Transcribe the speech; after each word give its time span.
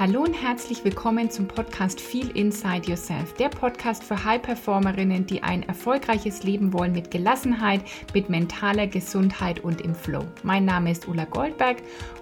Hallo 0.00 0.22
und 0.22 0.32
herzlich 0.32 0.84
willkommen 0.84 1.30
zum 1.30 1.46
Podcast 1.46 2.00
Feel 2.00 2.30
Inside 2.30 2.88
Yourself, 2.88 3.34
der 3.34 3.50
Podcast 3.50 4.02
für 4.02 4.24
High-Performerinnen, 4.24 5.26
die 5.26 5.42
ein 5.42 5.62
erfolgreiches 5.64 6.44
Leben 6.44 6.72
wollen 6.72 6.92
mit 6.92 7.10
Gelassenheit, 7.10 7.82
mit 8.14 8.30
mentaler 8.30 8.86
Gesundheit 8.86 9.60
und 9.60 9.82
im 9.82 9.94
Flow. 9.94 10.24
Mein 10.42 10.64
Name 10.64 10.90
ist 10.90 11.06
Ulla 11.08 11.26
Goldberg 11.26 11.76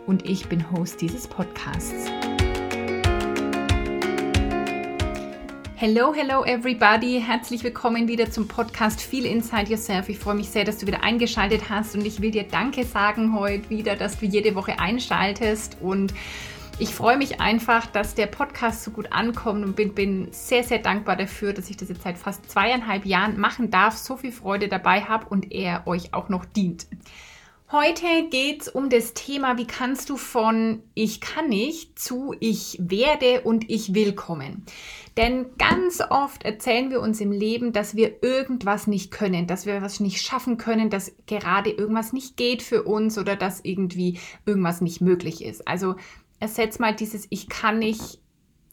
und 0.07 0.29
ich 0.29 0.49
bin 0.49 0.73
Host 0.73 1.01
dieses 1.01 1.29
Podcasts. 1.29 2.11
Hello, 5.77 6.13
hello 6.13 6.45
everybody. 6.45 7.23
Herzlich 7.25 7.63
willkommen 7.63 8.09
wieder 8.09 8.31
zum 8.31 8.49
Podcast 8.49 9.01
Feel 9.01 9.25
Inside 9.25 9.71
Yourself. 9.71 10.09
Ich 10.09 10.19
freue 10.19 10.35
mich 10.35 10.51
sehr, 10.51 10.65
dass 10.65 10.79
du 10.79 10.87
wieder 10.87 11.05
eingeschaltet 11.05 11.71
hast 11.71 11.95
und 11.95 12.05
ich 12.05 12.21
will 12.21 12.33
dir 12.33 12.43
Danke 12.43 12.85
sagen 12.85 13.39
heute 13.39 13.71
wieder, 13.71 13.95
dass 13.95 14.19
du 14.19 14.27
jede 14.27 14.57
Woche 14.57 14.79
einschaltest 14.79 15.79
und 15.81 16.13
ich 16.81 16.95
freue 16.95 17.19
mich 17.19 17.41
einfach, 17.43 17.85
dass 17.87 18.15
der 18.15 18.27
Podcast 18.27 18.85
so 18.85 18.91
gut 18.91 19.13
ankommt 19.13 19.63
und 19.65 19.77
bin, 19.77 19.95
bin 19.95 20.29
sehr, 20.33 20.65
sehr 20.65 20.79
dankbar 20.79 21.15
dafür, 21.15 21.53
dass 21.53 21.69
ich 21.69 21.77
das 21.77 21.91
jetzt 21.91 22.03
seit 22.03 22.17
fast 22.17 22.51
zweieinhalb 22.51 23.05
Jahren 23.05 23.39
machen 23.39 23.71
darf, 23.71 23.99
so 23.99 24.17
viel 24.17 24.33
Freude 24.33 24.69
dabei 24.69 25.03
habe 25.03 25.27
und 25.29 25.53
er 25.53 25.87
euch 25.87 26.15
auch 26.15 26.31
noch 26.31 26.47
dient. 26.47 26.87
Heute 27.73 28.29
geht 28.31 28.63
es 28.63 28.69
um 28.69 28.91
das 28.91 29.15
Thema, 29.15 29.57
wie 29.57 29.67
kannst 29.67 30.11
du 30.11 30.17
von 30.17 30.83
ich 30.95 31.21
kann 31.21 31.49
nicht 31.49 31.99
zu 31.99 32.35
ich 32.41 32.79
werde 32.81 33.43
und 33.43 33.71
ich 33.71 33.95
will 33.95 34.13
kommen. 34.13 34.65
Denn 35.17 35.47
ganz 35.57 36.01
oft 36.09 36.45
erzählen 36.45 36.91
wir 36.91 37.01
uns 37.01 37.21
im 37.21 37.31
Leben, 37.31 37.73
dass 37.73 37.95
wir 37.95 38.25
irgendwas 38.25 38.89
nicht 38.89 39.13
können, 39.13 39.47
dass 39.47 39.67
wir 39.67 39.83
was 39.83 40.01
nicht 40.01 40.21
schaffen 40.21 40.57
können, 40.57 40.91
dass 40.91 41.13
gerade 41.27 41.71
irgendwas 41.71 42.13
nicht 42.13 42.37
geht 42.37 42.63
für 42.63 42.83
uns 42.83 43.19
oder 43.19 43.37
dass 43.37 43.61
irgendwie 43.65 44.19
irgendwas 44.47 44.81
nicht 44.81 45.01
möglich 45.01 45.45
ist. 45.45 45.69
Also 45.69 45.95
ersetz 46.41 46.79
mal 46.79 46.95
dieses 46.95 47.27
Ich 47.31 47.49
kann 47.49 47.79
nicht 47.79 48.19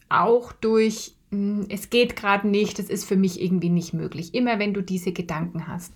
auch 0.08 0.52
durch 0.52 1.14
hm, 1.30 1.66
es 1.68 1.90
geht 1.90 2.16
gerade 2.16 2.48
nicht, 2.48 2.78
es 2.78 2.88
ist 2.88 3.04
für 3.04 3.16
mich 3.16 3.40
irgendwie 3.40 3.68
nicht 3.68 3.92
möglich. 3.92 4.34
Immer 4.34 4.58
wenn 4.58 4.74
du 4.74 4.82
diese 4.82 5.12
Gedanken 5.12 5.68
hast. 5.68 5.92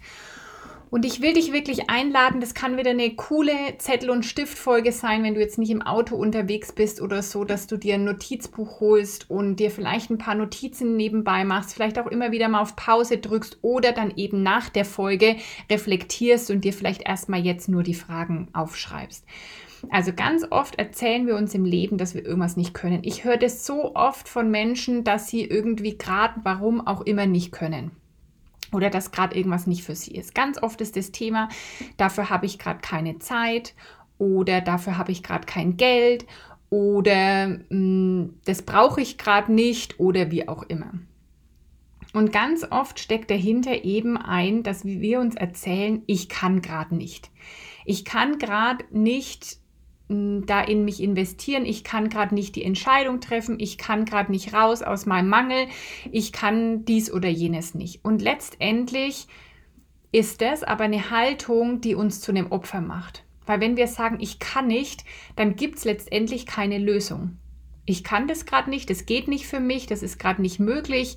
Und 0.90 1.06
ich 1.06 1.22
will 1.22 1.32
dich 1.32 1.54
wirklich 1.54 1.88
einladen, 1.88 2.42
das 2.42 2.52
kann 2.52 2.76
wieder 2.76 2.90
eine 2.90 3.14
coole 3.14 3.54
Zettel- 3.78 4.10
und 4.10 4.26
Stiftfolge 4.26 4.92
sein, 4.92 5.22
wenn 5.22 5.32
du 5.32 5.40
jetzt 5.40 5.56
nicht 5.56 5.70
im 5.70 5.80
Auto 5.80 6.16
unterwegs 6.16 6.70
bist 6.70 7.00
oder 7.00 7.22
so, 7.22 7.44
dass 7.44 7.66
du 7.66 7.78
dir 7.78 7.94
ein 7.94 8.04
Notizbuch 8.04 8.80
holst 8.80 9.30
und 9.30 9.56
dir 9.56 9.70
vielleicht 9.70 10.10
ein 10.10 10.18
paar 10.18 10.34
Notizen 10.34 10.94
nebenbei 10.98 11.44
machst, 11.44 11.72
vielleicht 11.72 11.98
auch 11.98 12.08
immer 12.08 12.30
wieder 12.30 12.50
mal 12.50 12.60
auf 12.60 12.76
Pause 12.76 13.16
drückst 13.16 13.60
oder 13.62 13.92
dann 13.92 14.12
eben 14.16 14.42
nach 14.42 14.68
der 14.68 14.84
Folge 14.84 15.36
reflektierst 15.70 16.50
und 16.50 16.60
dir 16.60 16.74
vielleicht 16.74 17.08
erstmal 17.08 17.40
jetzt 17.40 17.70
nur 17.70 17.82
die 17.82 17.94
Fragen 17.94 18.48
aufschreibst. 18.52 19.24
Also 19.90 20.12
ganz 20.12 20.46
oft 20.50 20.76
erzählen 20.76 21.26
wir 21.26 21.36
uns 21.36 21.54
im 21.54 21.64
Leben, 21.64 21.98
dass 21.98 22.14
wir 22.14 22.24
irgendwas 22.24 22.56
nicht 22.56 22.74
können. 22.74 23.00
Ich 23.02 23.24
höre 23.24 23.36
das 23.36 23.66
so 23.66 23.94
oft 23.94 24.28
von 24.28 24.50
Menschen, 24.50 25.04
dass 25.04 25.28
sie 25.28 25.44
irgendwie 25.44 25.98
gerade, 25.98 26.40
warum 26.44 26.86
auch 26.86 27.02
immer, 27.02 27.26
nicht 27.26 27.52
können. 27.52 27.90
Oder 28.72 28.90
dass 28.90 29.10
gerade 29.10 29.36
irgendwas 29.36 29.66
nicht 29.66 29.84
für 29.84 29.94
sie 29.94 30.14
ist. 30.14 30.34
Ganz 30.34 30.62
oft 30.62 30.80
ist 30.80 30.96
das 30.96 31.12
Thema, 31.12 31.48
dafür 31.96 32.30
habe 32.30 32.46
ich 32.46 32.58
gerade 32.58 32.80
keine 32.80 33.18
Zeit 33.18 33.74
oder 34.18 34.60
dafür 34.60 34.96
habe 34.96 35.12
ich 35.12 35.22
gerade 35.22 35.46
kein 35.46 35.76
Geld 35.76 36.26
oder 36.70 37.48
mh, 37.48 37.58
hm, 37.68 38.34
das 38.46 38.62
brauche 38.62 39.00
ich 39.00 39.18
gerade 39.18 39.52
nicht 39.52 40.00
oder 40.00 40.30
wie 40.30 40.48
auch 40.48 40.62
immer. 40.62 40.92
Und 42.14 42.32
ganz 42.32 42.66
oft 42.70 42.98
steckt 42.98 43.30
dahinter 43.30 43.84
eben 43.84 44.16
ein, 44.16 44.62
dass 44.62 44.84
wir 44.84 45.20
uns 45.20 45.34
erzählen, 45.34 46.02
ich 46.06 46.28
kann 46.28 46.60
gerade 46.60 46.94
nicht. 46.94 47.30
Ich 47.84 48.04
kann 48.04 48.38
gerade 48.38 48.84
nicht 48.90 49.58
da 50.46 50.60
in 50.60 50.84
mich 50.84 51.02
investieren. 51.02 51.64
Ich 51.64 51.84
kann 51.84 52.08
gerade 52.08 52.34
nicht 52.34 52.56
die 52.56 52.64
Entscheidung 52.64 53.20
treffen. 53.20 53.58
Ich 53.58 53.78
kann 53.78 54.04
gerade 54.04 54.30
nicht 54.30 54.54
raus 54.54 54.82
aus 54.82 55.06
meinem 55.06 55.28
Mangel. 55.28 55.66
Ich 56.10 56.32
kann 56.32 56.84
dies 56.84 57.12
oder 57.12 57.28
jenes 57.28 57.74
nicht. 57.74 58.04
Und 58.04 58.22
letztendlich 58.22 59.26
ist 60.12 60.40
das 60.40 60.62
aber 60.62 60.84
eine 60.84 61.10
Haltung, 61.10 61.80
die 61.80 61.94
uns 61.94 62.20
zu 62.20 62.32
einem 62.32 62.52
Opfer 62.52 62.80
macht. 62.80 63.24
Weil 63.46 63.60
wenn 63.60 63.76
wir 63.76 63.88
sagen, 63.88 64.18
ich 64.20 64.38
kann 64.38 64.66
nicht, 64.66 65.04
dann 65.36 65.56
gibt 65.56 65.78
es 65.78 65.84
letztendlich 65.84 66.46
keine 66.46 66.78
Lösung. 66.78 67.38
Ich 67.84 68.04
kann 68.04 68.28
das 68.28 68.46
gerade 68.46 68.70
nicht, 68.70 68.90
das 68.90 69.06
geht 69.06 69.26
nicht 69.26 69.46
für 69.46 69.58
mich, 69.58 69.86
das 69.86 70.02
ist 70.02 70.18
gerade 70.18 70.40
nicht 70.40 70.60
möglich, 70.60 71.16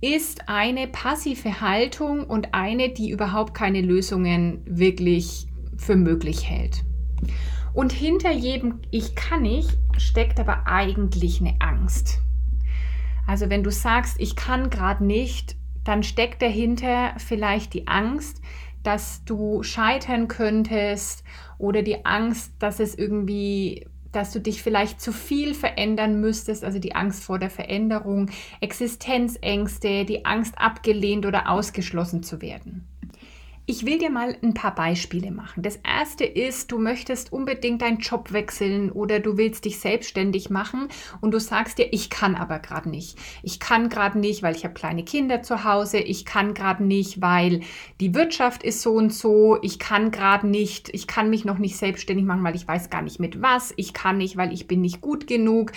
ist 0.00 0.48
eine 0.48 0.86
passive 0.86 1.60
Haltung 1.60 2.24
und 2.24 2.54
eine, 2.54 2.90
die 2.90 3.10
überhaupt 3.10 3.54
keine 3.54 3.80
Lösungen 3.80 4.62
wirklich 4.66 5.46
für 5.76 5.96
möglich 5.96 6.48
hält. 6.48 6.82
Und 7.74 7.92
hinter 7.92 8.32
jedem 8.32 8.80
Ich 8.90 9.14
kann 9.14 9.42
nicht 9.42 9.78
steckt 9.96 10.40
aber 10.40 10.66
eigentlich 10.66 11.40
eine 11.40 11.56
Angst. 11.60 12.20
Also 13.26 13.48
wenn 13.50 13.62
du 13.62 13.70
sagst, 13.70 14.16
ich 14.18 14.36
kann 14.36 14.70
gerade 14.70 15.04
nicht, 15.04 15.56
dann 15.84 16.02
steckt 16.02 16.42
dahinter 16.42 17.14
vielleicht 17.18 17.74
die 17.74 17.88
Angst, 17.88 18.40
dass 18.82 19.24
du 19.24 19.62
scheitern 19.62 20.28
könntest 20.28 21.24
oder 21.58 21.82
die 21.82 22.04
Angst, 22.04 22.52
dass 22.58 22.80
es 22.80 22.96
irgendwie, 22.96 23.86
dass 24.10 24.32
du 24.32 24.40
dich 24.40 24.62
vielleicht 24.62 25.00
zu 25.00 25.12
viel 25.12 25.54
verändern 25.54 26.20
müsstest, 26.20 26.64
also 26.64 26.78
die 26.78 26.94
Angst 26.94 27.24
vor 27.24 27.38
der 27.38 27.50
Veränderung, 27.50 28.30
Existenzängste, 28.60 30.04
die 30.04 30.24
Angst 30.24 30.58
abgelehnt 30.58 31.26
oder 31.26 31.48
ausgeschlossen 31.48 32.22
zu 32.22 32.42
werden. 32.42 32.91
Ich 33.64 33.86
will 33.86 33.98
dir 33.98 34.10
mal 34.10 34.36
ein 34.42 34.54
paar 34.54 34.74
Beispiele 34.74 35.30
machen. 35.30 35.62
Das 35.62 35.76
erste 35.76 36.24
ist, 36.24 36.72
du 36.72 36.78
möchtest 36.78 37.32
unbedingt 37.32 37.80
deinen 37.80 37.98
Job 37.98 38.32
wechseln 38.32 38.90
oder 38.90 39.20
du 39.20 39.36
willst 39.36 39.64
dich 39.66 39.78
selbstständig 39.78 40.50
machen 40.50 40.88
und 41.20 41.30
du 41.30 41.38
sagst 41.38 41.78
dir, 41.78 41.92
ich 41.92 42.10
kann 42.10 42.34
aber 42.34 42.58
gerade 42.58 42.90
nicht. 42.90 43.16
Ich 43.44 43.60
kann 43.60 43.88
gerade 43.88 44.18
nicht, 44.18 44.42
weil 44.42 44.56
ich 44.56 44.64
habe 44.64 44.74
kleine 44.74 45.04
Kinder 45.04 45.42
zu 45.42 45.62
Hause. 45.62 45.98
Ich 45.98 46.24
kann 46.24 46.54
gerade 46.54 46.82
nicht, 46.82 47.20
weil 47.20 47.60
die 48.00 48.16
Wirtschaft 48.16 48.64
ist 48.64 48.82
so 48.82 48.94
und 48.94 49.14
so. 49.14 49.56
Ich 49.62 49.78
kann 49.78 50.10
gerade 50.10 50.48
nicht, 50.48 50.88
ich 50.92 51.06
kann 51.06 51.30
mich 51.30 51.44
noch 51.44 51.58
nicht 51.58 51.76
selbstständig 51.76 52.26
machen, 52.26 52.42
weil 52.42 52.56
ich 52.56 52.66
weiß 52.66 52.90
gar 52.90 53.02
nicht 53.02 53.20
mit 53.20 53.42
was. 53.42 53.72
Ich 53.76 53.94
kann 53.94 54.18
nicht, 54.18 54.36
weil 54.36 54.52
ich 54.52 54.66
bin 54.66 54.80
nicht 54.80 55.00
gut 55.00 55.28
genug. 55.28 55.70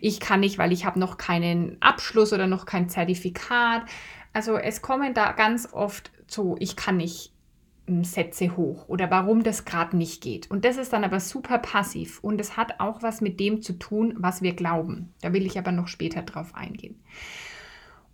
Ich 0.00 0.20
kann 0.20 0.38
nicht, 0.38 0.58
weil 0.58 0.70
ich 0.70 0.84
habe 0.84 1.00
noch 1.00 1.16
keinen 1.16 1.76
Abschluss 1.80 2.32
oder 2.32 2.46
noch 2.46 2.66
kein 2.66 2.88
Zertifikat. 2.88 3.82
Also 4.32 4.56
es 4.56 4.80
kommen 4.80 5.12
da 5.12 5.32
ganz 5.32 5.68
oft 5.72 6.10
so, 6.32 6.56
ich 6.58 6.76
kann 6.76 6.96
nicht 6.96 7.32
Sätze 8.02 8.56
hoch 8.56 8.88
oder 8.88 9.10
warum 9.10 9.42
das 9.42 9.64
gerade 9.64 9.96
nicht 9.96 10.22
geht. 10.22 10.50
Und 10.50 10.64
das 10.64 10.76
ist 10.76 10.92
dann 10.92 11.04
aber 11.04 11.20
super 11.20 11.58
passiv 11.58 12.20
und 12.22 12.40
es 12.40 12.56
hat 12.56 12.80
auch 12.80 13.02
was 13.02 13.20
mit 13.20 13.40
dem 13.40 13.60
zu 13.60 13.78
tun, 13.78 14.14
was 14.16 14.40
wir 14.40 14.54
glauben. 14.54 15.12
Da 15.20 15.32
will 15.32 15.46
ich 15.46 15.58
aber 15.58 15.72
noch 15.72 15.88
später 15.88 16.22
drauf 16.22 16.54
eingehen. 16.54 17.00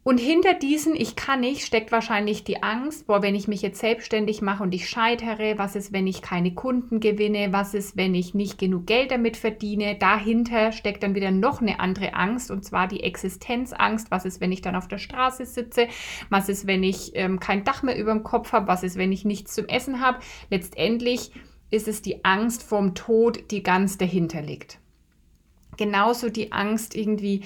Und 0.09 0.17
hinter 0.17 0.55
diesen 0.55 0.97
Ich 0.97 1.17
kann 1.17 1.41
nicht 1.41 1.67
steckt 1.67 1.93
wahrscheinlich 1.93 2.43
die 2.43 2.63
Angst, 2.63 3.07
boah, 3.07 3.21
wenn 3.21 3.35
ich 3.35 3.47
mich 3.47 3.61
jetzt 3.61 3.79
selbstständig 3.79 4.41
mache 4.41 4.63
und 4.63 4.75
ich 4.75 4.89
scheitere, 4.89 5.59
was 5.59 5.77
ist, 5.77 5.93
wenn 5.93 6.07
ich 6.07 6.23
keine 6.23 6.55
Kunden 6.55 6.99
gewinne, 6.99 7.53
was 7.53 7.75
ist, 7.75 7.95
wenn 7.95 8.15
ich 8.15 8.33
nicht 8.33 8.57
genug 8.57 8.87
Geld 8.87 9.11
damit 9.11 9.37
verdiene. 9.37 9.97
Dahinter 9.99 10.73
steckt 10.73 11.03
dann 11.03 11.15
wieder 11.15 11.31
noch 11.31 11.61
eine 11.61 11.79
andere 11.79 12.15
Angst 12.15 12.51
und 12.51 12.65
zwar 12.65 12.89
die 12.89 13.03
Existenzangst, 13.03 14.11
was 14.11 14.25
ist, 14.25 14.41
wenn 14.41 14.51
ich 14.51 14.63
dann 14.63 14.77
auf 14.77 14.89
der 14.89 14.97
Straße 14.97 15.45
sitze, 15.45 15.89
was 16.31 16.49
ist, 16.49 16.67
wenn 16.67 16.83
ich 16.85 17.11
ähm, 17.13 17.39
kein 17.39 17.65
Dach 17.65 17.83
mehr 17.83 17.99
über 17.99 18.13
dem 18.13 18.23
Kopf 18.23 18.53
habe, 18.53 18.67
was 18.67 18.85
ist, 18.85 18.97
wenn 18.97 19.13
ich 19.13 19.27
nichts 19.27 19.53
zum 19.53 19.67
Essen 19.67 20.01
habe. 20.01 20.21
Letztendlich 20.49 21.33
ist 21.71 21.87
es 21.87 22.01
die 22.01 22.25
Angst 22.25 22.63
vorm 22.63 22.95
Tod, 22.95 23.51
die 23.51 23.63
ganz 23.63 23.99
dahinter 23.99 24.41
liegt. 24.41 24.79
Genauso 25.77 26.31
die 26.31 26.51
Angst 26.51 26.97
irgendwie, 26.97 27.43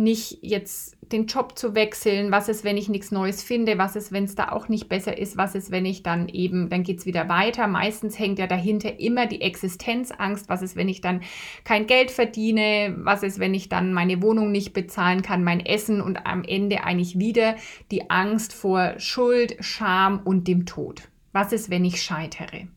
nicht 0.00 0.38
jetzt 0.42 0.96
den 1.12 1.26
Job 1.26 1.58
zu 1.58 1.74
wechseln, 1.74 2.30
was 2.30 2.48
ist, 2.48 2.64
wenn 2.64 2.76
ich 2.76 2.88
nichts 2.88 3.10
Neues 3.10 3.42
finde, 3.42 3.78
was 3.78 3.96
ist, 3.96 4.12
wenn 4.12 4.24
es 4.24 4.34
da 4.34 4.50
auch 4.50 4.68
nicht 4.68 4.88
besser 4.88 5.18
ist, 5.18 5.36
was 5.36 5.54
ist, 5.54 5.70
wenn 5.70 5.84
ich 5.84 6.02
dann 6.02 6.28
eben, 6.28 6.68
dann 6.68 6.82
geht 6.82 6.98
es 6.98 7.06
wieder 7.06 7.28
weiter. 7.28 7.66
Meistens 7.66 8.18
hängt 8.18 8.38
ja 8.38 8.46
dahinter 8.46 8.98
immer 9.00 9.26
die 9.26 9.42
Existenzangst, 9.42 10.48
was 10.48 10.62
ist, 10.62 10.76
wenn 10.76 10.88
ich 10.88 11.00
dann 11.00 11.22
kein 11.64 11.86
Geld 11.86 12.10
verdiene, 12.10 12.96
was 12.98 13.22
ist, 13.22 13.38
wenn 13.38 13.54
ich 13.54 13.68
dann 13.68 13.92
meine 13.92 14.22
Wohnung 14.22 14.50
nicht 14.50 14.72
bezahlen 14.72 15.22
kann, 15.22 15.44
mein 15.44 15.60
Essen 15.60 16.00
und 16.00 16.26
am 16.26 16.44
Ende 16.44 16.84
eigentlich 16.84 17.18
wieder 17.18 17.56
die 17.90 18.10
Angst 18.10 18.52
vor 18.52 18.94
Schuld, 18.98 19.56
Scham 19.60 20.20
und 20.24 20.48
dem 20.48 20.66
Tod. 20.66 21.08
Was 21.32 21.52
ist, 21.52 21.70
wenn 21.70 21.84
ich 21.84 22.02
scheitere? 22.02 22.68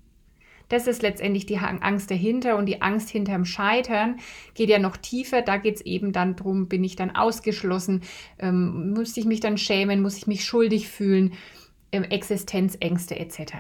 Das 0.74 0.88
ist 0.88 1.04
letztendlich 1.04 1.46
die 1.46 1.60
Angst 1.60 2.10
dahinter 2.10 2.58
und 2.58 2.66
die 2.66 2.82
Angst 2.82 3.12
hinterm 3.12 3.46
Scheitern 3.46 4.20
geht 4.56 4.70
ja 4.70 4.80
noch 4.80 4.98
tiefer. 4.98 5.44
Da 5.44 5.58
geht 5.58 5.76
es 5.76 5.82
eben 5.82 6.14
dann 6.14 6.36
darum, 6.36 6.68
bin 6.68 6.84
ich 6.84 6.96
dann 6.96 7.16
ausgeschlossen, 7.16 8.02
ähm, 8.40 8.92
muss 8.92 9.16
ich 9.16 9.26
mich 9.26 9.40
dann 9.40 9.60
schämen, 9.60 10.02
muss 10.02 10.18
ich 10.18 10.26
mich 10.26 10.44
schuldig 10.44 10.88
fühlen, 10.88 11.34
ähm, 11.92 12.02
Existenzängste 12.02 13.20
etc. 13.20 13.54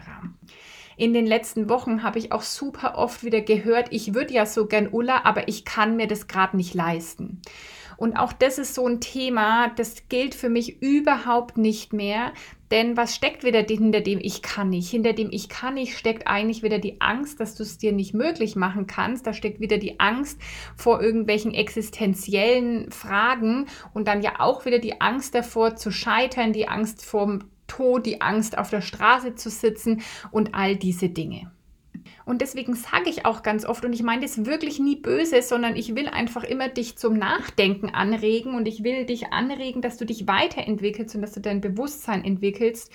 In 0.97 1.13
den 1.13 1.27
letzten 1.27 1.69
Wochen 1.69 2.01
habe 2.01 2.17
ich 2.17 2.31
auch 2.31 2.41
super 2.41 2.97
oft 2.97 3.23
wieder 3.23 3.41
gehört, 3.41 3.89
ich 3.91 4.15
würde 4.15 4.33
ja 4.33 4.47
so 4.47 4.65
gern 4.65 4.89
Ulla, 4.91 5.21
aber 5.23 5.47
ich 5.47 5.65
kann 5.65 5.95
mir 5.95 6.07
das 6.07 6.27
gerade 6.27 6.57
nicht 6.57 6.73
leisten. 6.73 7.43
Und 7.95 8.17
auch 8.17 8.33
das 8.33 8.57
ist 8.57 8.73
so 8.73 8.87
ein 8.87 9.01
Thema, 9.01 9.69
das 9.75 10.09
gilt 10.09 10.33
für 10.33 10.49
mich 10.49 10.81
überhaupt 10.81 11.57
nicht 11.57 11.93
mehr. 11.93 12.33
Denn 12.73 12.97
was 12.97 13.13
steckt 13.13 13.43
wieder 13.43 13.61
hinter 13.61 14.01
dem 14.01 14.17
Ich 14.19 14.41
kann 14.41 14.69
nicht? 14.69 14.89
Hinter 14.89 15.13
dem 15.13 15.29
Ich 15.29 15.47
kann 15.47 15.75
nicht 15.75 15.95
steckt 15.95 16.25
eigentlich 16.25 16.63
wieder 16.63 16.79
die 16.79 16.99
Angst, 17.01 17.39
dass 17.39 17.53
du 17.53 17.61
es 17.61 17.77
dir 17.77 17.91
nicht 17.91 18.15
möglich 18.15 18.55
machen 18.55 18.87
kannst. 18.87 19.27
Da 19.27 19.33
steckt 19.33 19.59
wieder 19.59 19.77
die 19.77 19.99
Angst 19.99 20.41
vor 20.75 20.99
irgendwelchen 20.99 21.53
existenziellen 21.53 22.89
Fragen 22.89 23.67
und 23.93 24.07
dann 24.07 24.23
ja 24.23 24.39
auch 24.39 24.65
wieder 24.65 24.79
die 24.79 25.01
Angst 25.01 25.35
davor 25.35 25.75
zu 25.75 25.91
scheitern, 25.91 26.51
die 26.51 26.67
Angst 26.67 27.05
vorm 27.05 27.43
Tod, 27.67 28.07
die 28.07 28.21
Angst 28.21 28.57
auf 28.57 28.71
der 28.71 28.81
Straße 28.81 29.35
zu 29.35 29.51
sitzen 29.51 30.01
und 30.31 30.55
all 30.55 30.75
diese 30.75 31.09
Dinge. 31.09 31.51
Und 32.25 32.41
deswegen 32.41 32.75
sage 32.75 33.09
ich 33.09 33.25
auch 33.25 33.43
ganz 33.43 33.65
oft, 33.65 33.85
und 33.85 33.93
ich 33.93 34.03
meine 34.03 34.21
das 34.21 34.45
wirklich 34.45 34.79
nie 34.79 34.95
böse, 34.95 35.41
sondern 35.41 35.75
ich 35.75 35.95
will 35.95 36.07
einfach 36.07 36.43
immer 36.43 36.69
dich 36.69 36.97
zum 36.97 37.13
Nachdenken 37.17 37.89
anregen 37.89 38.55
und 38.55 38.67
ich 38.67 38.83
will 38.83 39.05
dich 39.05 39.33
anregen, 39.33 39.81
dass 39.81 39.97
du 39.97 40.05
dich 40.05 40.27
weiterentwickelst 40.27 41.15
und 41.15 41.21
dass 41.21 41.33
du 41.33 41.41
dein 41.41 41.61
Bewusstsein 41.61 42.23
entwickelst. 42.23 42.91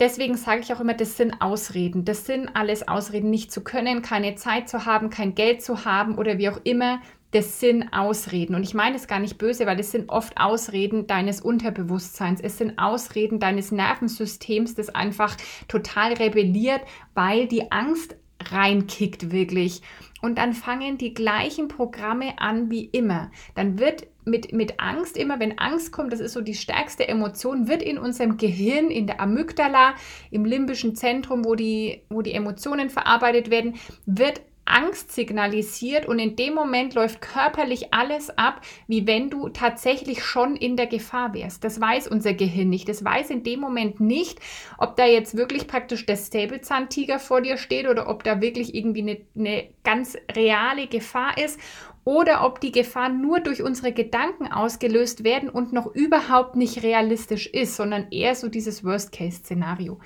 Deswegen 0.00 0.36
sage 0.36 0.60
ich 0.62 0.72
auch 0.72 0.80
immer, 0.80 0.94
das 0.94 1.16
sind 1.16 1.40
Ausreden. 1.40 2.04
Das 2.04 2.26
sind 2.26 2.48
alles 2.54 2.88
Ausreden, 2.88 3.30
nicht 3.30 3.52
zu 3.52 3.62
können, 3.62 4.02
keine 4.02 4.34
Zeit 4.34 4.68
zu 4.68 4.86
haben, 4.86 5.08
kein 5.08 5.34
Geld 5.34 5.62
zu 5.62 5.84
haben 5.84 6.18
oder 6.18 6.38
wie 6.38 6.48
auch 6.48 6.60
immer 6.64 7.00
das 7.34 7.58
sind 7.58 7.92
Ausreden. 7.92 8.54
Und 8.54 8.62
ich 8.62 8.74
meine 8.74 8.94
es 8.94 9.08
gar 9.08 9.18
nicht 9.18 9.38
böse, 9.38 9.66
weil 9.66 9.76
das 9.76 9.90
sind 9.90 10.08
oft 10.08 10.38
Ausreden 10.38 11.08
deines 11.08 11.40
Unterbewusstseins. 11.40 12.40
Es 12.40 12.58
sind 12.58 12.78
Ausreden 12.78 13.40
deines 13.40 13.72
Nervensystems, 13.72 14.74
das 14.74 14.88
einfach 14.88 15.36
total 15.66 16.12
rebelliert, 16.12 16.82
weil 17.14 17.48
die 17.48 17.72
Angst 17.72 18.16
reinkickt 18.50 19.32
wirklich. 19.32 19.82
Und 20.22 20.38
dann 20.38 20.52
fangen 20.52 20.96
die 20.96 21.12
gleichen 21.12 21.66
Programme 21.66 22.38
an 22.38 22.70
wie 22.70 22.84
immer. 22.84 23.30
Dann 23.56 23.78
wird 23.80 24.06
mit, 24.24 24.52
mit 24.52 24.80
Angst, 24.80 25.16
immer 25.16 25.40
wenn 25.40 25.58
Angst 25.58 25.92
kommt, 25.92 26.12
das 26.12 26.20
ist 26.20 26.32
so 26.32 26.40
die 26.40 26.54
stärkste 26.54 27.06
Emotion, 27.08 27.68
wird 27.68 27.82
in 27.82 27.98
unserem 27.98 28.36
Gehirn, 28.36 28.90
in 28.90 29.06
der 29.06 29.20
Amygdala, 29.20 29.94
im 30.30 30.44
limbischen 30.44 30.94
Zentrum, 30.94 31.44
wo 31.44 31.56
die, 31.56 32.02
wo 32.08 32.22
die 32.22 32.32
Emotionen 32.32 32.90
verarbeitet 32.90 33.50
werden, 33.50 33.74
wird 34.06 34.40
Angst 34.64 35.12
signalisiert 35.12 36.06
und 36.06 36.18
in 36.18 36.36
dem 36.36 36.54
Moment 36.54 36.94
läuft 36.94 37.20
körperlich 37.20 37.92
alles 37.92 38.36
ab, 38.36 38.60
wie 38.86 39.06
wenn 39.06 39.30
du 39.30 39.48
tatsächlich 39.48 40.24
schon 40.24 40.56
in 40.56 40.76
der 40.76 40.86
Gefahr 40.86 41.34
wärst. 41.34 41.64
Das 41.64 41.80
weiß 41.80 42.08
unser 42.08 42.34
Gehirn 42.34 42.70
nicht. 42.70 42.88
Das 42.88 43.04
weiß 43.04 43.30
in 43.30 43.42
dem 43.44 43.60
Moment 43.60 44.00
nicht, 44.00 44.40
ob 44.78 44.96
da 44.96 45.06
jetzt 45.06 45.36
wirklich 45.36 45.66
praktisch 45.66 46.06
der 46.06 46.16
Säbelzahntiger 46.16 47.18
vor 47.18 47.40
dir 47.40 47.56
steht 47.56 47.88
oder 47.88 48.08
ob 48.08 48.24
da 48.24 48.40
wirklich 48.40 48.74
irgendwie 48.74 49.02
eine, 49.02 49.20
eine 49.36 49.68
ganz 49.82 50.16
reale 50.34 50.86
Gefahr 50.86 51.36
ist 51.38 51.58
oder 52.04 52.44
ob 52.44 52.60
die 52.60 52.72
Gefahr 52.72 53.08
nur 53.08 53.40
durch 53.40 53.62
unsere 53.62 53.92
Gedanken 53.92 54.46
ausgelöst 54.46 55.24
werden 55.24 55.48
und 55.48 55.72
noch 55.72 55.86
überhaupt 55.94 56.54
nicht 56.54 56.82
realistisch 56.82 57.46
ist, 57.46 57.76
sondern 57.76 58.08
eher 58.10 58.34
so 58.34 58.48
dieses 58.48 58.84
Worst-Case-Szenario. 58.84 59.98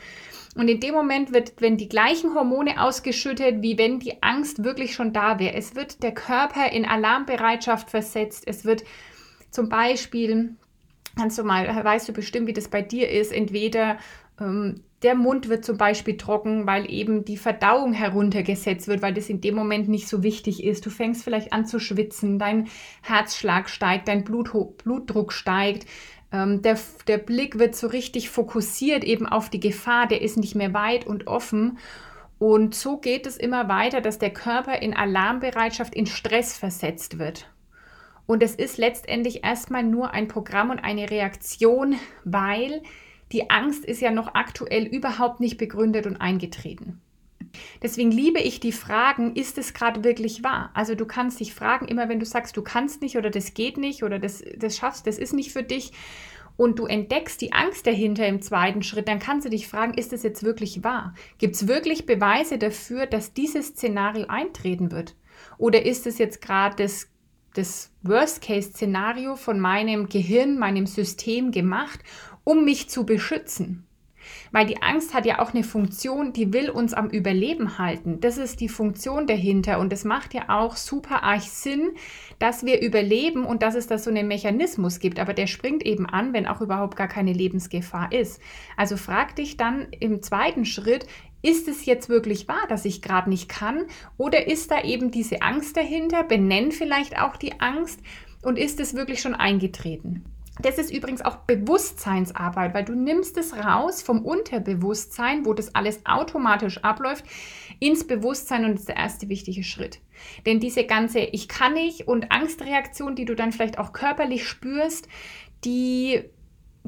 Und 0.59 0.67
in 0.67 0.81
dem 0.81 0.93
Moment 0.93 1.33
wird, 1.33 1.53
wenn 1.59 1.77
die 1.77 1.89
gleichen 1.89 2.35
Hormone 2.35 2.83
ausgeschüttet, 2.83 3.63
wie 3.63 3.79
wenn 3.79 4.01
die 4.01 4.25
Angst 4.25 4.65
wirklich 4.65 4.93
schon 4.93 5.13
da 5.13 5.39
wäre. 5.39 5.55
Es 5.55 5.77
wird 5.77 6.03
der 6.03 6.13
Körper 6.13 6.73
in 6.73 6.85
Alarmbereitschaft 6.85 7.91
versetzt. 7.91 8.43
Es 8.45 8.65
wird 8.65 8.83
zum 9.53 9.69
Beispiel, 9.69 10.57
kannst 11.17 11.39
du 11.39 11.45
mal, 11.45 11.69
weißt 11.85 12.09
du 12.09 12.13
bestimmt, 12.13 12.49
wie 12.49 12.53
das 12.53 12.67
bei 12.67 12.83
dir 12.83 13.09
ist, 13.09 13.33
entweder 13.33 13.99
ähm, 14.41 14.83
der 15.05 15.15
Mund 15.15 15.49
wird 15.49 15.65
zum 15.65 15.77
Beispiel 15.77 16.17
trocken, 16.17 16.67
weil 16.67 16.91
eben 16.91 17.25
die 17.25 17.37
Verdauung 17.37 17.93
heruntergesetzt 17.93 18.89
wird, 18.89 19.01
weil 19.01 19.15
das 19.15 19.29
in 19.29 19.41
dem 19.41 19.55
Moment 19.55 19.89
nicht 19.89 20.09
so 20.09 20.25
wichtig 20.25 20.65
ist. 20.65 20.85
Du 20.85 20.91
fängst 20.91 21.23
vielleicht 21.23 21.53
an 21.53 21.67
zu 21.67 21.79
schwitzen, 21.79 22.41
dein 22.41 22.67
Herzschlag 23.03 23.69
steigt, 23.69 24.09
dein 24.09 24.25
Blut, 24.25 24.51
Blutdruck 24.83 25.33
steigt. 25.33 25.87
Ähm, 26.33 26.63
der, 26.63 26.79
der 27.07 27.19
Blick 27.19 27.59
wird 27.59 27.75
so 27.75 27.87
richtig 27.87 28.31
fokussiert 28.31 29.05
eben 29.05 29.27
auf 29.27 29.49
die 29.49 29.61
Gefahr, 29.61 30.07
der 30.07 30.23
ist 30.23 30.37
nicht 30.37 30.55
mehr 30.55 30.75
weit 30.75 31.07
und 31.07 31.27
offen. 31.27 31.79
Und 32.39 32.75
so 32.75 32.99
geht 32.99 33.27
es 33.27 33.37
immer 33.37 33.69
weiter, 33.69 34.01
dass 34.01 34.19
der 34.19 34.33
Körper 34.33 34.81
in 34.81 34.95
Alarmbereitschaft, 34.95 35.95
in 35.95 36.07
Stress 36.07 36.57
versetzt 36.57 37.19
wird. 37.19 37.51
Und 38.27 38.43
es 38.43 38.55
ist 38.55 38.77
letztendlich 38.77 39.43
erstmal 39.43 39.83
nur 39.83 40.13
ein 40.13 40.29
Programm 40.29 40.71
und 40.71 40.79
eine 40.79 41.11
Reaktion, 41.11 41.97
weil 42.25 42.83
die 43.33 43.51
Angst 43.51 43.85
ist 43.85 44.01
ja 44.01 44.11
noch 44.11 44.35
aktuell 44.35 44.85
überhaupt 44.85 45.41
nicht 45.41 45.59
begründet 45.59 46.07
und 46.07 46.17
eingetreten. 46.17 47.01
Deswegen 47.83 48.11
liebe 48.11 48.41
ich 48.41 48.61
die 48.61 48.73
Fragen, 48.73 49.35
ist 49.35 49.59
es 49.59 49.75
gerade 49.75 50.05
wirklich 50.05 50.43
wahr? 50.45 50.71
Also 50.75 50.95
du 50.95 51.07
kannst 51.07 51.41
dich 51.41 51.55
fragen, 51.55 51.87
immer 51.89 52.09
wenn 52.09 52.21
du 52.21 52.27
sagst, 52.27 52.57
du 52.57 52.63
kannst 52.63 53.03
nicht 53.03 53.17
oder 53.17 53.31
das 53.31 53.55
geht 53.55 53.77
nicht 53.77 54.03
oder 54.03 54.19
das, 54.19 54.45
das 54.57 54.77
schaffst, 54.77 55.07
das 55.07 55.19
ist 55.19 55.33
nicht 55.33 55.53
für 55.53 55.63
dich 55.63 55.93
und 56.59 56.81
du 56.81 56.87
entdeckst 56.87 57.41
die 57.41 57.53
Angst 57.53 57.87
dahinter 57.87 58.27
im 58.27 58.43
zweiten 58.43 58.83
Schritt, 58.83 59.09
dann 59.09 59.21
kannst 59.21 59.47
du 59.47 59.51
dich 59.51 59.69
fragen, 59.69 59.95
ist 59.95 60.13
es 60.13 60.25
jetzt 60.25 60.43
wirklich 60.43 60.83
wahr? 60.83 61.15
Gibt 61.39 61.55
es 61.55 61.69
wirklich 61.69 62.05
Beweise 62.05 62.59
dafür, 62.59 63.07
dass 63.07 63.33
dieses 63.33 63.69
Szenario 63.69 64.27
eintreten 64.27 64.91
wird? 64.91 65.15
Oder 65.57 65.87
ist 65.87 66.07
es 66.07 66.19
jetzt 66.19 66.43
gerade 66.43 66.75
das, 66.83 67.09
das 67.55 67.93
Worst-Case-Szenario 68.03 69.37
von 69.37 69.61
meinem 69.61 70.09
Gehirn, 70.09 70.59
meinem 70.59 70.87
System 70.87 71.53
gemacht, 71.53 72.01
um 72.43 72.65
mich 72.65 72.91
zu 72.91 73.07
beschützen? 73.07 73.88
Weil 74.53 74.67
die 74.67 74.83
Angst 74.83 75.15
hat 75.15 75.27
ja 75.27 75.41
auch 75.41 75.53
eine 75.53 75.65
Funktion, 75.65 76.33
die 76.33 76.53
will 76.53 76.71
uns 76.71 76.95
am 76.95 77.09
Überleben 77.11 77.79
halten. 77.79 78.21
Das 78.21 78.39
ist 78.39 78.61
die 78.61 78.69
Funktion 78.69 79.27
dahinter. 79.27 79.79
Und 79.79 79.93
es 79.93 80.05
macht 80.05 80.35
ja 80.35 80.45
auch 80.49 80.77
super 80.77 81.23
arg 81.23 81.43
Sinn, 81.43 81.91
dass 82.39 82.65
wir 82.65 82.81
überleben 82.81 83.45
und 83.45 83.63
dass 83.63 83.75
es 83.75 83.87
da 83.87 83.99
so 83.99 84.11
einen 84.11 84.29
Mechanismus 84.29 85.01
gibt. 85.01 85.19
Aber 85.19 85.35
der 85.35 85.47
springt 85.47 85.85
eben 85.85 86.07
an, 86.07 86.33
wenn 86.33 86.47
auch 86.47 86.61
überhaupt 86.61 86.97
gar 86.97 87.09
keine 87.09 87.33
Lebensgefahr 87.33 88.13
ist. 88.13 88.41
Also 88.77 88.97
frag 88.97 89.37
dich 89.37 89.57
dann 89.57 89.89
im 89.99 90.23
zweiten 90.23 90.65
Schritt, 90.65 91.07
ist 91.43 91.69
es 91.69 91.87
jetzt 91.87 92.09
wirklich 92.09 92.49
wahr, 92.49 92.67
dass 92.69 92.85
ich 92.85 93.03
gerade 93.03 93.31
nicht 93.31 93.49
kann? 93.49 93.87
Oder 94.17 94.49
ist 94.49 94.71
da 94.71 94.83
eben 94.83 95.11
diese 95.11 95.43
Angst 95.43 95.77
dahinter? 95.77 96.25
Benenn 96.25 96.73
vielleicht 96.73 97.21
auch 97.21 97.37
die 97.37 97.61
Angst 97.61 98.01
und 98.43 98.59
ist 98.59 98.81
es 98.81 98.95
wirklich 98.95 99.21
schon 99.21 99.35
eingetreten? 99.35 100.25
Das 100.61 100.79
ist 100.79 100.93
übrigens 100.93 101.23
auch 101.23 101.37
Bewusstseinsarbeit, 101.37 102.75
weil 102.75 102.85
du 102.85 102.95
nimmst 102.95 103.37
es 103.37 103.55
raus 103.55 104.03
vom 104.03 104.25
Unterbewusstsein, 104.25 105.45
wo 105.45 105.55
das 105.55 105.75
alles 105.75 106.05
automatisch 106.05 106.79
abläuft, 106.79 107.25
ins 107.79 108.07
Bewusstsein 108.07 108.65
und 108.65 108.73
das 108.73 108.81
ist 108.81 108.89
der 108.89 108.97
erste 108.97 109.29
wichtige 109.29 109.63
Schritt. 109.63 110.01
Denn 110.47 110.59
diese 110.59 110.85
ganze 110.85 111.21
Ich 111.21 111.49
kann 111.49 111.75
nicht 111.75 112.09
und 112.09 112.33
Angstreaktion, 112.33 113.15
die 113.15 113.25
du 113.25 113.37
dann 113.37 113.53
vielleicht 113.53 113.79
auch 113.79 113.93
körperlich 113.93 114.49
spürst, 114.49 115.09
die 115.65 116.25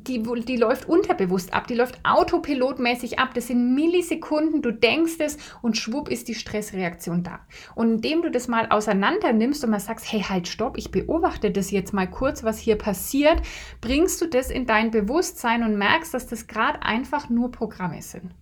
die, 0.06 0.22
die 0.44 0.56
läuft 0.56 0.88
unterbewusst 0.88 1.52
ab, 1.52 1.66
die 1.66 1.74
läuft 1.74 2.00
autopilotmäßig 2.04 3.18
ab. 3.18 3.34
Das 3.34 3.48
sind 3.48 3.74
Millisekunden, 3.74 4.62
du 4.62 4.72
denkst 4.72 5.16
es 5.18 5.38
und 5.62 5.76
schwupp 5.76 6.08
ist 6.08 6.28
die 6.28 6.34
Stressreaktion 6.34 7.22
da. 7.22 7.40
Und 7.74 7.90
indem 7.90 8.22
du 8.22 8.30
das 8.30 8.48
mal 8.48 8.68
auseinander 8.70 9.32
nimmst 9.32 9.64
und 9.64 9.70
mal 9.70 9.80
sagst, 9.80 10.10
hey, 10.10 10.22
halt, 10.22 10.48
stopp, 10.48 10.76
ich 10.76 10.90
beobachte 10.90 11.50
das 11.50 11.70
jetzt 11.70 11.92
mal 11.92 12.08
kurz, 12.08 12.42
was 12.44 12.58
hier 12.58 12.76
passiert, 12.76 13.42
bringst 13.80 14.20
du 14.20 14.26
das 14.26 14.50
in 14.50 14.66
dein 14.66 14.90
Bewusstsein 14.90 15.62
und 15.62 15.76
merkst, 15.76 16.14
dass 16.14 16.26
das 16.26 16.46
gerade 16.46 16.82
einfach 16.82 17.28
nur 17.28 17.50
Programme 17.50 18.02
sind. 18.02 18.32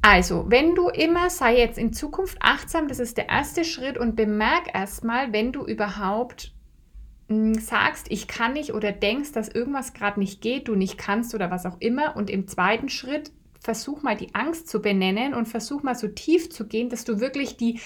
Also, 0.00 0.46
wenn 0.48 0.74
du 0.74 0.88
immer, 0.88 1.28
sei 1.28 1.58
jetzt 1.58 1.76
in 1.76 1.92
Zukunft 1.92 2.38
achtsam, 2.40 2.88
das 2.88 3.00
ist 3.00 3.16
der 3.16 3.28
erste 3.28 3.64
Schritt 3.64 3.98
und 3.98 4.14
bemerk 4.14 4.72
erstmal, 4.72 5.32
wenn 5.32 5.52
du 5.52 5.66
überhaupt 5.66 6.54
sagst, 7.28 8.06
ich 8.10 8.26
kann 8.26 8.54
nicht 8.54 8.72
oder 8.72 8.90
denkst, 8.90 9.32
dass 9.32 9.48
irgendwas 9.48 9.92
gerade 9.92 10.18
nicht 10.18 10.40
geht, 10.40 10.68
du 10.68 10.74
nicht 10.74 10.96
kannst 10.96 11.34
oder 11.34 11.50
was 11.50 11.66
auch 11.66 11.76
immer. 11.80 12.16
Und 12.16 12.30
im 12.30 12.48
zweiten 12.48 12.88
Schritt 12.88 13.32
versuch 13.60 14.02
mal 14.02 14.16
die 14.16 14.34
Angst 14.34 14.68
zu 14.68 14.80
benennen 14.80 15.34
und 15.34 15.46
versuch 15.46 15.82
mal 15.82 15.94
so 15.94 16.08
tief 16.08 16.50
zu 16.50 16.66
gehen, 16.66 16.88
dass 16.88 17.04
du 17.04 17.20
wirklich 17.20 17.58
die, 17.58 17.80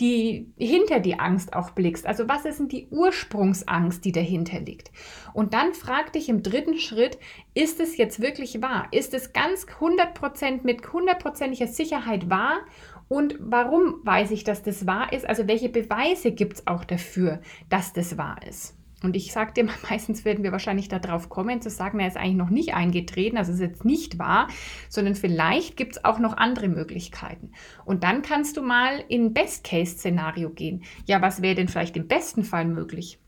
die 0.00 0.50
hinter 0.56 1.00
die 1.00 1.18
Angst 1.18 1.52
auch 1.52 1.70
blickst. 1.70 2.06
Also 2.06 2.26
was 2.28 2.46
ist 2.46 2.58
denn 2.58 2.68
die 2.68 2.86
Ursprungsangst, 2.90 4.04
die 4.04 4.12
dahinter 4.12 4.60
liegt? 4.60 4.90
Und 5.34 5.52
dann 5.52 5.74
frag 5.74 6.12
dich 6.14 6.30
im 6.30 6.42
dritten 6.42 6.78
Schritt, 6.78 7.18
ist 7.52 7.80
es 7.80 7.98
jetzt 7.98 8.20
wirklich 8.20 8.62
wahr? 8.62 8.88
Ist 8.92 9.12
es 9.12 9.34
ganz 9.34 9.66
100% 9.66 10.60
mit 10.62 10.90
hundertprozentiger 10.90 11.66
Sicherheit 11.66 12.30
wahr? 12.30 12.60
Und 13.08 13.36
warum 13.38 14.00
weiß 14.04 14.30
ich, 14.30 14.42
dass 14.42 14.62
das 14.62 14.86
wahr 14.86 15.12
ist? 15.12 15.28
Also 15.28 15.46
welche 15.46 15.68
Beweise 15.68 16.32
gibt 16.32 16.54
es 16.54 16.66
auch 16.66 16.84
dafür, 16.84 17.40
dass 17.68 17.92
das 17.92 18.16
wahr 18.16 18.40
ist? 18.48 18.74
Und 19.06 19.14
ich 19.14 19.32
sage 19.32 19.52
dir, 19.52 19.68
meistens 19.90 20.24
werden 20.24 20.42
wir 20.42 20.52
wahrscheinlich 20.52 20.88
darauf 20.88 21.28
kommen, 21.28 21.62
zu 21.62 21.70
sagen, 21.70 22.00
er 22.00 22.08
ist 22.08 22.16
eigentlich 22.16 22.34
noch 22.34 22.50
nicht 22.50 22.74
eingetreten, 22.74 23.38
also 23.38 23.52
ist 23.52 23.60
jetzt 23.60 23.84
nicht 23.84 24.18
wahr, 24.18 24.48
sondern 24.88 25.14
vielleicht 25.14 25.76
gibt 25.76 25.92
es 25.92 26.04
auch 26.04 26.18
noch 26.18 26.36
andere 26.36 26.68
Möglichkeiten. 26.68 27.52
Und 27.84 28.02
dann 28.02 28.22
kannst 28.22 28.56
du 28.56 28.62
mal 28.62 29.04
in 29.08 29.32
Best-Case-Szenario 29.32 30.50
gehen. 30.50 30.82
Ja, 31.06 31.22
was 31.22 31.40
wäre 31.40 31.54
denn 31.54 31.68
vielleicht 31.68 31.96
im 31.96 32.08
besten 32.08 32.42
Fall 32.42 32.64
möglich? 32.64 33.20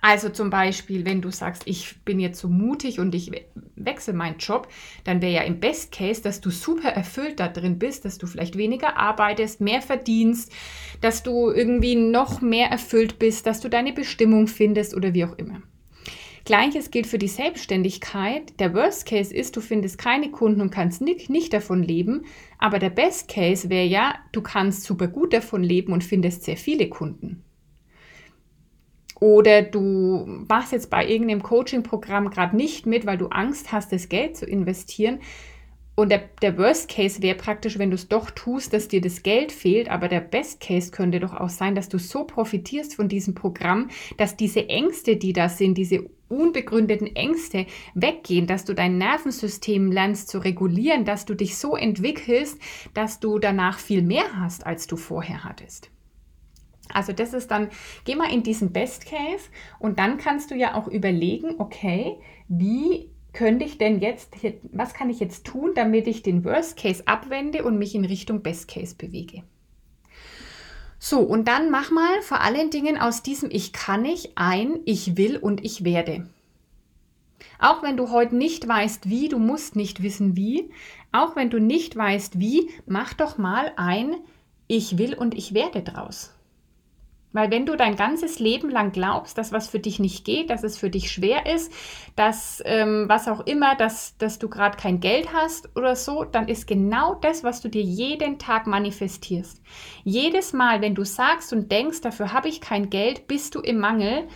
Also 0.00 0.30
zum 0.30 0.50
Beispiel, 0.50 1.04
wenn 1.04 1.20
du 1.20 1.30
sagst, 1.30 1.62
ich 1.66 2.02
bin 2.04 2.20
jetzt 2.20 2.40
so 2.40 2.48
mutig 2.48 3.00
und 3.00 3.14
ich 3.14 3.30
wechsle 3.76 4.14
meinen 4.14 4.38
Job, 4.38 4.68
dann 5.04 5.20
wäre 5.20 5.32
ja 5.32 5.42
im 5.42 5.60
Best 5.60 5.92
Case, 5.92 6.22
dass 6.22 6.40
du 6.40 6.50
super 6.50 6.88
erfüllt 6.88 7.40
da 7.40 7.48
drin 7.48 7.78
bist, 7.78 8.04
dass 8.04 8.18
du 8.18 8.26
vielleicht 8.26 8.56
weniger 8.56 8.96
arbeitest, 8.96 9.60
mehr 9.60 9.82
verdienst, 9.82 10.52
dass 11.00 11.22
du 11.22 11.50
irgendwie 11.50 11.96
noch 11.96 12.40
mehr 12.40 12.68
erfüllt 12.68 13.18
bist, 13.18 13.46
dass 13.46 13.60
du 13.60 13.68
deine 13.68 13.92
Bestimmung 13.92 14.46
findest 14.46 14.94
oder 14.94 15.14
wie 15.14 15.24
auch 15.24 15.36
immer. 15.36 15.62
Gleiches 16.46 16.90
gilt 16.90 17.06
für 17.06 17.18
die 17.18 17.28
Selbstständigkeit. 17.28 18.58
Der 18.60 18.74
Worst 18.74 19.06
Case 19.06 19.34
ist, 19.34 19.56
du 19.56 19.60
findest 19.60 19.98
keine 19.98 20.30
Kunden 20.30 20.62
und 20.62 20.70
kannst 20.70 21.02
nicht, 21.02 21.28
nicht 21.28 21.52
davon 21.52 21.82
leben. 21.82 22.24
Aber 22.58 22.78
der 22.78 22.90
Best 22.90 23.28
Case 23.28 23.68
wäre 23.68 23.86
ja, 23.86 24.14
du 24.32 24.40
kannst 24.40 24.84
super 24.84 25.06
gut 25.06 25.34
davon 25.34 25.62
leben 25.62 25.92
und 25.92 26.02
findest 26.02 26.44
sehr 26.44 26.56
viele 26.56 26.88
Kunden. 26.88 27.44
Oder 29.20 29.62
du 29.62 30.24
machst 30.48 30.72
jetzt 30.72 30.88
bei 30.88 31.06
irgendeinem 31.06 31.42
Coaching-Programm 31.42 32.30
gerade 32.30 32.56
nicht 32.56 32.86
mit, 32.86 33.04
weil 33.06 33.18
du 33.18 33.26
Angst 33.26 33.70
hast, 33.70 33.92
das 33.92 34.08
Geld 34.08 34.36
zu 34.36 34.46
investieren. 34.46 35.20
Und 35.94 36.08
der, 36.08 36.22
der 36.40 36.56
Worst 36.56 36.88
Case 36.88 37.20
wäre 37.20 37.36
praktisch, 37.36 37.78
wenn 37.78 37.90
du 37.90 37.96
es 37.96 38.08
doch 38.08 38.30
tust, 38.30 38.72
dass 38.72 38.88
dir 38.88 39.02
das 39.02 39.22
Geld 39.22 39.52
fehlt. 39.52 39.90
Aber 39.90 40.08
der 40.08 40.20
Best 40.20 40.60
Case 40.60 40.90
könnte 40.90 41.20
doch 41.20 41.34
auch 41.34 41.50
sein, 41.50 41.74
dass 41.74 41.90
du 41.90 41.98
so 41.98 42.24
profitierst 42.24 42.94
von 42.94 43.08
diesem 43.08 43.34
Programm, 43.34 43.90
dass 44.16 44.34
diese 44.34 44.70
Ängste, 44.70 45.16
die 45.16 45.34
da 45.34 45.50
sind, 45.50 45.76
diese 45.76 46.08
unbegründeten 46.28 47.14
Ängste 47.14 47.66
weggehen, 47.94 48.46
dass 48.46 48.64
du 48.64 48.72
dein 48.74 48.96
Nervensystem 48.96 49.92
lernst 49.92 50.28
zu 50.28 50.38
regulieren, 50.38 51.04
dass 51.04 51.26
du 51.26 51.34
dich 51.34 51.58
so 51.58 51.76
entwickelst, 51.76 52.58
dass 52.94 53.20
du 53.20 53.38
danach 53.38 53.78
viel 53.78 54.00
mehr 54.00 54.40
hast, 54.40 54.64
als 54.64 54.86
du 54.86 54.96
vorher 54.96 55.44
hattest. 55.44 55.90
Also 56.94 57.12
das 57.12 57.32
ist 57.32 57.50
dann, 57.50 57.68
geh 58.04 58.14
mal 58.14 58.32
in 58.32 58.42
diesen 58.42 58.72
Best 58.72 59.06
Case 59.06 59.48
und 59.78 59.98
dann 59.98 60.18
kannst 60.18 60.50
du 60.50 60.54
ja 60.54 60.74
auch 60.74 60.88
überlegen, 60.88 61.56
okay, 61.58 62.16
wie 62.48 63.10
könnte 63.32 63.64
ich 63.64 63.78
denn 63.78 64.00
jetzt, 64.00 64.34
was 64.72 64.94
kann 64.94 65.10
ich 65.10 65.20
jetzt 65.20 65.46
tun, 65.46 65.72
damit 65.74 66.06
ich 66.06 66.22
den 66.22 66.44
Worst 66.44 66.76
Case 66.76 67.02
abwende 67.06 67.64
und 67.64 67.78
mich 67.78 67.94
in 67.94 68.04
Richtung 68.04 68.42
Best 68.42 68.68
Case 68.68 68.94
bewege? 68.96 69.42
So, 70.98 71.20
und 71.20 71.48
dann 71.48 71.70
mach 71.70 71.90
mal 71.90 72.20
vor 72.20 72.42
allen 72.42 72.70
Dingen 72.70 72.98
aus 72.98 73.22
diesem 73.22 73.50
Ich 73.50 73.72
kann 73.72 74.02
nicht 74.02 74.32
ein 74.34 74.80
Ich 74.84 75.16
will 75.16 75.38
und 75.38 75.64
ich 75.64 75.82
werde. 75.82 76.28
Auch 77.58 77.82
wenn 77.82 77.96
du 77.96 78.10
heute 78.10 78.36
nicht 78.36 78.68
weißt, 78.68 79.08
wie, 79.08 79.28
du 79.28 79.38
musst 79.38 79.76
nicht 79.76 80.02
wissen, 80.02 80.36
wie, 80.36 80.70
auch 81.12 81.36
wenn 81.36 81.50
du 81.50 81.58
nicht 81.58 81.96
weißt, 81.96 82.38
wie, 82.38 82.70
mach 82.86 83.14
doch 83.14 83.38
mal 83.38 83.72
ein 83.76 84.16
Ich 84.66 84.98
will 84.98 85.14
und 85.14 85.34
ich 85.34 85.54
werde 85.54 85.82
draus. 85.82 86.34
Weil 87.32 87.50
wenn 87.50 87.64
du 87.64 87.76
dein 87.76 87.94
ganzes 87.96 88.40
Leben 88.40 88.70
lang 88.70 88.92
glaubst, 88.92 89.38
dass 89.38 89.52
was 89.52 89.68
für 89.68 89.78
dich 89.78 90.00
nicht 90.00 90.24
geht, 90.24 90.50
dass 90.50 90.64
es 90.64 90.76
für 90.76 90.90
dich 90.90 91.10
schwer 91.12 91.46
ist, 91.46 91.72
dass 92.16 92.60
ähm, 92.64 93.04
was 93.08 93.28
auch 93.28 93.46
immer, 93.46 93.76
dass, 93.76 94.16
dass 94.18 94.38
du 94.38 94.48
gerade 94.48 94.76
kein 94.76 95.00
Geld 95.00 95.32
hast 95.32 95.74
oder 95.76 95.94
so, 95.94 96.24
dann 96.24 96.48
ist 96.48 96.66
genau 96.66 97.14
das, 97.14 97.44
was 97.44 97.60
du 97.60 97.68
dir 97.68 97.82
jeden 97.82 98.38
Tag 98.38 98.66
manifestierst. 98.66 99.62
Jedes 100.02 100.52
Mal, 100.52 100.80
wenn 100.80 100.94
du 100.94 101.04
sagst 101.04 101.52
und 101.52 101.70
denkst, 101.70 102.00
dafür 102.00 102.32
habe 102.32 102.48
ich 102.48 102.60
kein 102.60 102.90
Geld, 102.90 103.28
bist 103.28 103.54
du 103.54 103.60
im 103.60 103.78
Mangel 103.78 104.26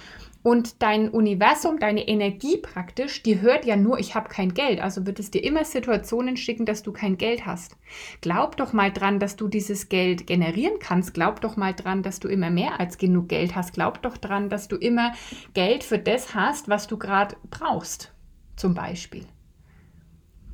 und 0.45 0.83
dein 0.83 1.09
Universum, 1.09 1.79
deine 1.79 2.07
Energie 2.07 2.59
praktisch, 2.59 3.23
die 3.23 3.41
hört 3.41 3.65
ja 3.65 3.77
nur, 3.77 3.99
ich 3.99 4.15
habe 4.15 4.29
kein 4.29 4.53
Geld. 4.53 4.79
Also 4.79 5.07
wird 5.07 5.19
es 5.19 5.31
dir 5.31 5.43
immer 5.43 5.65
Situationen 5.65 6.37
schicken, 6.37 6.67
dass 6.67 6.83
du 6.83 6.93
kein 6.93 7.17
Geld 7.17 7.47
hast. 7.47 7.79
Glaub 8.21 8.59
doch 8.59 8.75
mal 8.75 8.93
dran, 8.93 9.19
dass 9.19 9.37
du 9.37 9.49
dieses 9.49 9.89
Geld 9.89 10.27
generieren 10.27 10.75
kannst. 10.81 11.15
Glaub 11.15 11.41
doch 11.41 11.57
mal 11.57 11.73
dran, 11.73 12.03
dass 12.03 12.21
du 12.21 12.29
immer 12.29 12.51
mehr 12.51 12.79
als 12.79 12.99
genug 12.99 13.31
Geld 13.31 13.57
hast. 13.57 13.73
Glaub 13.73 14.03
doch 14.03 14.19
dran, 14.19 14.51
dass 14.51 14.69
du 14.69 14.77
immer 14.77 15.15
Geld 15.55 15.83
für 15.83 15.99
das 15.99 16.35
hast, 16.35 16.69
was 16.69 16.89
du 16.89 16.99
gerade 16.99 17.37
brauchst. 17.49 18.13
Zum 18.55 18.75
Beispiel. 18.75 19.25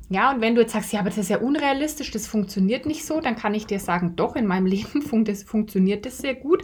Ja, 0.07 0.31
und 0.31 0.39
wenn 0.39 0.55
du 0.55 0.61
jetzt 0.61 0.71
sagst, 0.71 0.93
ja, 0.93 1.01
aber 1.01 1.09
das 1.09 1.17
ist 1.17 1.29
ja 1.29 1.39
unrealistisch, 1.39 2.11
das 2.11 2.27
funktioniert 2.27 2.85
nicht 2.85 3.05
so, 3.05 3.19
dann 3.19 3.35
kann 3.35 3.53
ich 3.53 3.65
dir 3.65 3.79
sagen, 3.81 4.15
doch, 4.15 4.37
in 4.37 4.47
meinem 4.47 4.65
Leben 4.67 5.01
funktioniert 5.01 6.05
das 6.05 6.19
sehr 6.19 6.35
gut. 6.35 6.63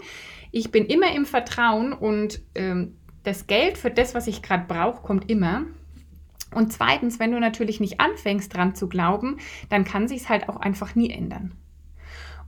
Ich 0.53 0.71
bin 0.71 0.85
immer 0.85 1.13
im 1.13 1.25
Vertrauen 1.25 1.91
und 1.91 2.41
ähm, 2.55 2.93
das 3.23 3.47
Geld 3.47 3.77
für 3.77 3.91
das, 3.91 4.15
was 4.15 4.27
ich 4.27 4.41
gerade 4.41 4.65
brauche, 4.67 5.01
kommt 5.01 5.29
immer. 5.29 5.63
Und 6.53 6.71
zweitens, 6.71 7.19
wenn 7.19 7.31
du 7.31 7.39
natürlich 7.39 7.79
nicht 7.79 7.99
anfängst 7.99 8.55
dran 8.55 8.73
zu 8.73 8.87
glauben, 8.87 9.37
dann 9.69 9.83
kann 9.83 10.07
sich 10.07 10.21
es 10.21 10.29
halt 10.29 10.47
auch 10.49 10.57
einfach 10.57 10.95
nie 10.95 11.09
ändern. 11.09 11.53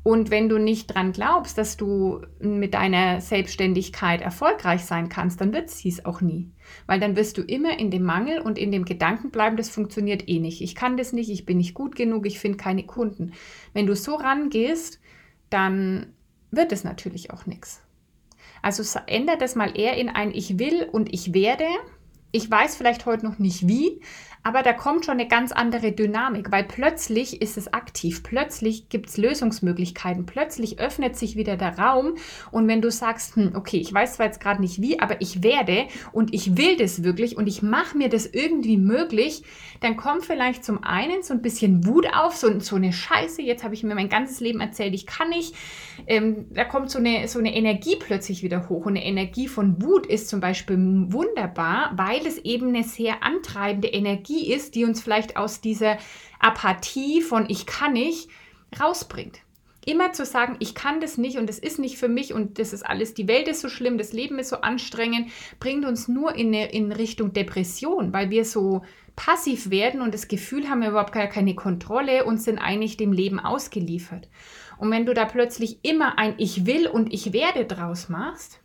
Und 0.01 0.31
wenn 0.31 0.47
du 0.47 0.57
nicht 0.57 0.87
dran 0.87 1.11
glaubst, 1.11 1.57
dass 1.57 1.75
du 1.75 2.21
mit 2.39 2.73
deiner 2.73 3.19
Selbstständigkeit 3.19 4.21
erfolgreich 4.21 4.85
sein 4.85 5.09
kannst, 5.09 5.41
dann 5.41 5.51
wird 5.51 5.69
es 5.69 6.05
auch 6.05 6.21
nie. 6.21 6.49
Weil 6.87 7.01
dann 7.01 7.17
wirst 7.17 7.37
du 7.37 7.41
immer 7.41 7.77
in 7.77 7.91
dem 7.91 8.03
Mangel 8.03 8.39
und 8.39 8.57
in 8.57 8.71
dem 8.71 8.85
Gedanken 8.85 9.29
bleiben, 9.29 9.57
das 9.57 9.69
funktioniert 9.69 10.29
eh 10.29 10.39
nicht. 10.39 10.61
Ich 10.61 10.73
kann 10.73 10.95
das 10.95 11.11
nicht, 11.11 11.29
ich 11.29 11.45
bin 11.45 11.57
nicht 11.57 11.73
gut 11.73 11.95
genug, 11.95 12.25
ich 12.25 12.39
finde 12.39 12.57
keine 12.57 12.85
Kunden. 12.85 13.33
Wenn 13.73 13.87
du 13.87 13.95
so 13.95 14.15
rangehst, 14.15 15.01
dann 15.49 16.13
wird 16.49 16.71
es 16.71 16.85
natürlich 16.85 17.31
auch 17.31 17.45
nichts. 17.45 17.81
Also 18.61 18.83
ändert 19.07 19.41
das 19.41 19.55
mal 19.55 19.77
eher 19.77 19.97
in 19.97 20.09
ein 20.09 20.31
Ich 20.33 20.59
will 20.59 20.87
und 20.91 21.13
ich 21.13 21.33
werde. 21.33 21.65
Ich 22.31 22.49
weiß 22.49 22.75
vielleicht 22.75 23.05
heute 23.05 23.25
noch 23.25 23.39
nicht 23.39 23.67
wie, 23.67 24.01
aber 24.43 24.63
da 24.63 24.73
kommt 24.73 25.05
schon 25.05 25.15
eine 25.15 25.27
ganz 25.27 25.51
andere 25.51 25.91
Dynamik, 25.91 26.51
weil 26.51 26.63
plötzlich 26.63 27.41
ist 27.41 27.57
es 27.57 27.73
aktiv, 27.73 28.23
plötzlich 28.23 28.87
gibt 28.87 29.09
es 29.09 29.17
Lösungsmöglichkeiten, 29.17 30.25
plötzlich 30.25 30.79
öffnet 30.79 31.17
sich 31.17 31.35
wieder 31.35 31.57
der 31.57 31.77
Raum. 31.77 32.15
Und 32.51 32.67
wenn 32.67 32.81
du 32.81 32.89
sagst, 32.89 33.35
hm, 33.35 33.51
okay, 33.55 33.77
ich 33.77 33.93
weiß 33.93 34.13
zwar 34.13 34.27
jetzt 34.27 34.39
gerade 34.39 34.61
nicht 34.61 34.81
wie, 34.81 34.99
aber 34.99 35.21
ich 35.21 35.43
werde 35.43 35.87
und 36.13 36.33
ich 36.33 36.57
will 36.57 36.77
das 36.77 37.03
wirklich 37.03 37.35
und 37.35 37.47
ich 37.47 37.61
mache 37.61 37.97
mir 37.97 38.07
das 38.07 38.25
irgendwie 38.25 38.77
möglich, 38.77 39.43
dann 39.81 39.97
kommt 39.97 40.25
vielleicht 40.25 40.63
zum 40.63 40.83
einen 40.83 41.21
so 41.21 41.33
ein 41.33 41.41
bisschen 41.41 41.85
Wut 41.85 42.07
auf, 42.13 42.35
so, 42.35 42.59
so 42.59 42.77
eine 42.77 42.93
Scheiße, 42.93 43.41
jetzt 43.41 43.63
habe 43.63 43.73
ich 43.73 43.83
mir 43.83 43.95
mein 43.95 44.09
ganzes 44.09 44.39
Leben 44.39 44.61
erzählt, 44.61 44.93
ich 44.93 45.05
kann 45.05 45.29
nicht, 45.29 45.53
ähm, 46.07 46.45
da 46.51 46.63
kommt 46.63 46.91
so 46.91 46.99
eine, 46.99 47.27
so 47.27 47.39
eine 47.39 47.53
Energie 47.53 47.97
plötzlich 47.99 48.41
wieder 48.41 48.69
hoch 48.69 48.85
und 48.85 48.95
eine 48.95 49.05
Energie 49.05 49.47
von 49.47 49.81
Wut 49.81 50.05
ist 50.05 50.29
zum 50.29 50.39
Beispiel 50.39 50.77
wunderbar, 50.77 51.91
weil 51.95 52.25
es 52.25 52.37
eben 52.39 52.69
eine 52.69 52.83
sehr 52.83 53.23
antreibende 53.23 53.89
Energie 53.89 54.28
Energie 54.29 54.53
ist, 54.53 54.75
die 54.75 54.85
uns 54.85 55.01
vielleicht 55.01 55.37
aus 55.37 55.61
dieser 55.61 55.97
Apathie 56.39 57.21
von 57.21 57.45
ich 57.49 57.65
kann 57.65 57.93
nicht 57.93 58.29
rausbringt. 58.79 59.39
Immer 59.85 60.11
zu 60.11 60.25
sagen, 60.25 60.57
ich 60.59 60.75
kann 60.75 61.01
das 61.01 61.17
nicht 61.17 61.37
und 61.37 61.49
es 61.49 61.57
ist 61.57 61.79
nicht 61.79 61.97
für 61.97 62.09
mich 62.09 62.33
und 62.33 62.59
das 62.59 62.73
ist 62.73 62.85
alles, 62.85 63.13
die 63.13 63.27
Welt 63.27 63.47
ist 63.47 63.61
so 63.61 63.69
schlimm, 63.69 63.97
das 63.97 64.13
Leben 64.13 64.37
ist 64.37 64.49
so 64.49 64.57
anstrengend, 64.57 65.31
bringt 65.59 65.85
uns 65.85 66.07
nur 66.07 66.35
in, 66.35 66.47
eine, 66.47 66.71
in 66.71 66.91
Richtung 66.91 67.33
Depression, 67.33 68.13
weil 68.13 68.29
wir 68.29 68.45
so 68.45 68.83
passiv 69.15 69.69
werden 69.69 70.01
und 70.01 70.13
das 70.13 70.27
Gefühl 70.27 70.69
haben, 70.69 70.81
wir 70.81 70.89
überhaupt 70.89 71.13
gar 71.13 71.27
keine 71.27 71.55
Kontrolle 71.55 72.25
und 72.25 72.39
sind 72.41 72.59
eigentlich 72.59 72.97
dem 72.97 73.13
Leben 73.13 73.39
ausgeliefert. 73.39 74.27
Und 74.77 74.91
wenn 74.91 75.05
du 75.05 75.13
da 75.13 75.25
plötzlich 75.25 75.79
immer 75.81 76.19
ein 76.19 76.35
Ich 76.37 76.65
will 76.65 76.87
und 76.87 77.11
ich 77.11 77.33
werde 77.33 77.65
draus 77.65 78.09
machst, 78.09 78.59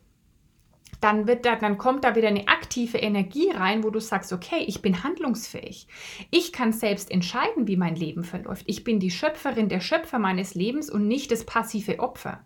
dann, 1.00 1.26
wird 1.26 1.44
da, 1.44 1.56
dann 1.56 1.78
kommt 1.78 2.04
da 2.04 2.14
wieder 2.14 2.28
eine 2.28 2.48
aktive 2.48 2.98
Energie 2.98 3.50
rein, 3.50 3.84
wo 3.84 3.90
du 3.90 4.00
sagst, 4.00 4.32
okay, 4.32 4.64
ich 4.66 4.82
bin 4.82 5.02
handlungsfähig. 5.02 5.86
Ich 6.30 6.52
kann 6.52 6.72
selbst 6.72 7.10
entscheiden, 7.10 7.66
wie 7.66 7.76
mein 7.76 7.96
Leben 7.96 8.24
verläuft. 8.24 8.64
Ich 8.66 8.84
bin 8.84 9.00
die 9.00 9.10
Schöpferin, 9.10 9.68
der 9.68 9.80
Schöpfer 9.80 10.18
meines 10.18 10.54
Lebens 10.54 10.90
und 10.90 11.06
nicht 11.06 11.30
das 11.30 11.44
passive 11.44 11.98
Opfer. 11.98 12.44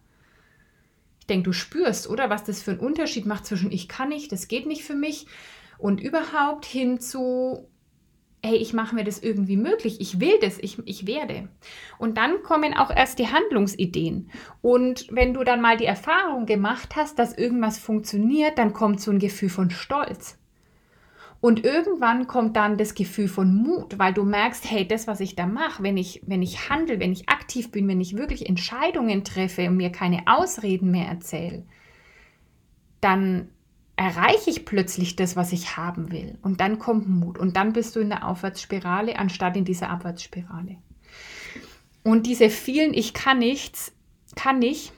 Ich 1.21 1.27
denke, 1.27 1.45
du 1.45 1.53
spürst, 1.53 2.09
oder, 2.09 2.31
was 2.31 2.45
das 2.45 2.63
für 2.63 2.73
einen 2.73 2.81
Unterschied 2.81 3.27
macht 3.27 3.47
zwischen 3.47 3.71
ich 3.71 3.89
kann 3.89 4.09
nicht, 4.09 4.33
das 4.33 4.49
geht 4.49 4.67
nicht 4.67 4.83
für 4.83 4.95
mich 4.95 5.27
und 5.77 6.01
überhaupt 6.01 6.65
hin 6.65 7.01
zu 7.01 7.69
hey, 8.49 8.57
ich 8.57 8.73
mache 8.73 8.95
mir 8.95 9.05
das 9.05 9.23
irgendwie 9.23 9.57
möglich, 9.57 10.01
ich 10.01 10.21
will 10.21 10.39
das, 10.41 10.59
ich, 10.59 10.79
ich 10.87 11.07
werde. 11.07 11.49
Und 11.99 12.17
dann 12.17 12.43
kommen 12.43 12.75
auch 12.75 12.91
erst 12.91 13.19
die 13.19 13.29
Handlungsideen. 13.29 14.31
Und 14.63 15.07
wenn 15.11 15.35
du 15.35 15.45
dann 15.45 15.61
mal 15.61 15.77
die 15.77 15.85
Erfahrung 15.85 16.47
gemacht 16.47 16.97
hast, 16.97 17.19
dass 17.19 17.37
irgendwas 17.37 17.79
funktioniert, 17.79 18.59
dann 18.59 18.73
kommt 18.73 19.01
so 19.01 19.11
ein 19.11 19.19
Gefühl 19.19 19.51
von 19.51 19.71
Stolz. 19.71 20.39
Und 21.41 21.65
irgendwann 21.65 22.27
kommt 22.27 22.57
dann 22.57 22.79
das 22.79 22.95
Gefühl 22.95 23.29
von 23.29 23.55
Mut, 23.55 23.99
weil 23.99 24.13
du 24.13 24.25
merkst, 24.25 24.69
hey, 24.69 24.89
das, 24.89 25.07
was 25.07 25.21
ich 25.21 25.37
da 25.37 25.47
mache, 25.47 25.83
wenn 25.83 25.97
ich, 25.97 26.23
wenn 26.27 26.43
ich 26.43 26.69
handle, 26.69 26.99
wenn 26.99 27.13
ich 27.13 27.29
aktiv 27.29 27.71
bin, 27.71 27.87
wenn 27.87 28.01
ich 28.01 28.17
wirklich 28.17 28.49
Entscheidungen 28.49 29.23
treffe 29.23 29.69
und 29.69 29.77
mir 29.77 29.93
keine 29.93 30.23
Ausreden 30.27 30.91
mehr 30.91 31.07
erzähle, 31.07 31.65
dann 33.01 33.51
erreiche 33.99 34.49
ich 34.49 34.65
plötzlich 34.65 35.17
das, 35.17 35.35
was 35.35 35.53
ich 35.53 35.77
haben 35.77 36.13
will. 36.13 36.39
Und 36.41 36.61
dann 36.61 36.79
kommt 36.79 37.09
Mut. 37.09 37.37
Und 37.37 37.57
dann 37.57 37.73
bist 37.73 37.97
du 37.97 38.01
in 38.01 38.11
der 38.11 38.29
Aufwärtsspirale 38.29 39.19
anstatt 39.19 39.57
in 39.57 39.65
dieser 39.65 39.91
Abwärtsspirale. 39.91 40.77
Und 42.05 42.27
diese 42.27 42.49
vielen 42.49 42.95
Ich 42.95 43.13
kann 43.13 43.41
nichts, 43.41 43.93
kann 44.37 44.61
nicht, 44.61 44.93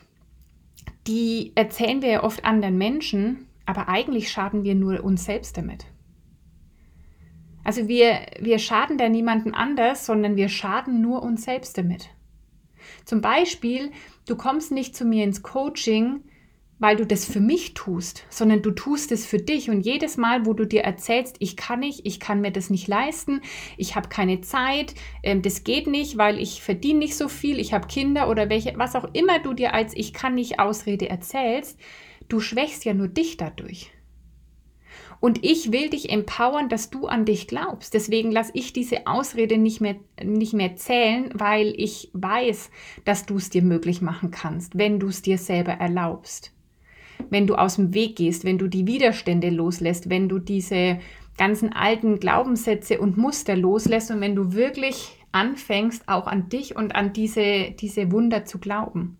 die 1.06 1.52
erzählen 1.54 2.02
wir 2.02 2.10
ja 2.10 2.22
oft 2.22 2.44
anderen 2.44 2.76
Menschen, 2.76 3.46
aber 3.64 3.88
eigentlich 3.88 4.30
schaden 4.30 4.64
wir 4.64 4.74
nur 4.74 5.02
uns 5.02 5.24
selbst 5.24 5.56
damit. 5.56 5.86
Also 7.64 7.88
wir, 7.88 8.26
wir 8.38 8.58
schaden 8.58 8.98
da 8.98 9.08
niemanden 9.08 9.54
anders, 9.54 10.04
sondern 10.04 10.36
wir 10.36 10.50
schaden 10.50 11.00
nur 11.00 11.22
uns 11.22 11.44
selbst 11.44 11.78
damit. 11.78 12.10
Zum 13.06 13.22
Beispiel, 13.22 13.92
du 14.28 14.36
kommst 14.36 14.72
nicht 14.72 14.94
zu 14.94 15.06
mir 15.06 15.24
ins 15.24 15.42
Coaching, 15.42 16.22
weil 16.80 16.96
du 16.96 17.06
das 17.06 17.26
für 17.26 17.40
mich 17.40 17.74
tust, 17.74 18.24
sondern 18.30 18.62
du 18.62 18.72
tust 18.72 19.12
es 19.12 19.26
für 19.26 19.38
dich. 19.38 19.70
Und 19.70 19.82
jedes 19.82 20.16
Mal, 20.16 20.46
wo 20.46 20.54
du 20.54 20.66
dir 20.66 20.82
erzählst, 20.82 21.36
ich 21.38 21.56
kann 21.56 21.80
nicht, 21.80 22.00
ich 22.04 22.18
kann 22.18 22.40
mir 22.40 22.50
das 22.50 22.70
nicht 22.70 22.88
leisten, 22.88 23.42
ich 23.76 23.94
habe 23.94 24.08
keine 24.08 24.40
Zeit, 24.40 24.94
ähm, 25.22 25.42
das 25.42 25.62
geht 25.62 25.86
nicht, 25.86 26.18
weil 26.18 26.40
ich 26.40 26.62
verdiene 26.62 26.98
nicht 27.00 27.16
so 27.16 27.28
viel, 27.28 27.60
ich 27.60 27.72
habe 27.72 27.86
Kinder 27.86 28.28
oder 28.28 28.48
welche, 28.48 28.72
was 28.76 28.96
auch 28.96 29.08
immer 29.12 29.38
du 29.38 29.52
dir 29.52 29.74
als 29.74 29.94
ich 29.94 30.12
kann 30.12 30.34
nicht 30.34 30.58
Ausrede 30.58 31.08
erzählst, 31.08 31.78
du 32.28 32.40
schwächst 32.40 32.84
ja 32.84 32.94
nur 32.94 33.08
dich 33.08 33.36
dadurch. 33.36 33.92
Und 35.20 35.44
ich 35.44 35.70
will 35.70 35.90
dich 35.90 36.08
empowern, 36.08 36.70
dass 36.70 36.88
du 36.88 37.06
an 37.06 37.26
dich 37.26 37.46
glaubst. 37.46 37.92
Deswegen 37.92 38.32
lasse 38.32 38.52
ich 38.54 38.72
diese 38.72 39.06
Ausrede 39.06 39.58
nicht 39.58 39.82
mehr, 39.82 39.96
nicht 40.24 40.54
mehr 40.54 40.76
zählen, 40.76 41.30
weil 41.34 41.74
ich 41.76 42.10
weiß, 42.14 42.70
dass 43.04 43.26
du 43.26 43.36
es 43.36 43.50
dir 43.50 43.60
möglich 43.60 44.00
machen 44.00 44.30
kannst, 44.30 44.78
wenn 44.78 44.98
du 44.98 45.08
es 45.08 45.20
dir 45.20 45.36
selber 45.36 45.72
erlaubst 45.72 46.54
wenn 47.30 47.46
du 47.46 47.54
aus 47.54 47.76
dem 47.76 47.92
Weg 47.94 48.16
gehst, 48.16 48.44
wenn 48.44 48.58
du 48.58 48.68
die 48.68 48.86
Widerstände 48.86 49.50
loslässt, 49.50 50.08
wenn 50.08 50.28
du 50.28 50.38
diese 50.38 50.98
ganzen 51.36 51.72
alten 51.72 52.20
Glaubenssätze 52.20 53.00
und 53.00 53.16
Muster 53.16 53.56
loslässt 53.56 54.10
und 54.10 54.20
wenn 54.20 54.34
du 54.34 54.52
wirklich 54.52 55.16
anfängst, 55.32 56.08
auch 56.08 56.26
an 56.26 56.48
dich 56.48 56.76
und 56.76 56.94
an 56.94 57.12
diese, 57.12 57.70
diese 57.70 58.12
Wunder 58.12 58.44
zu 58.44 58.58
glauben. 58.58 59.16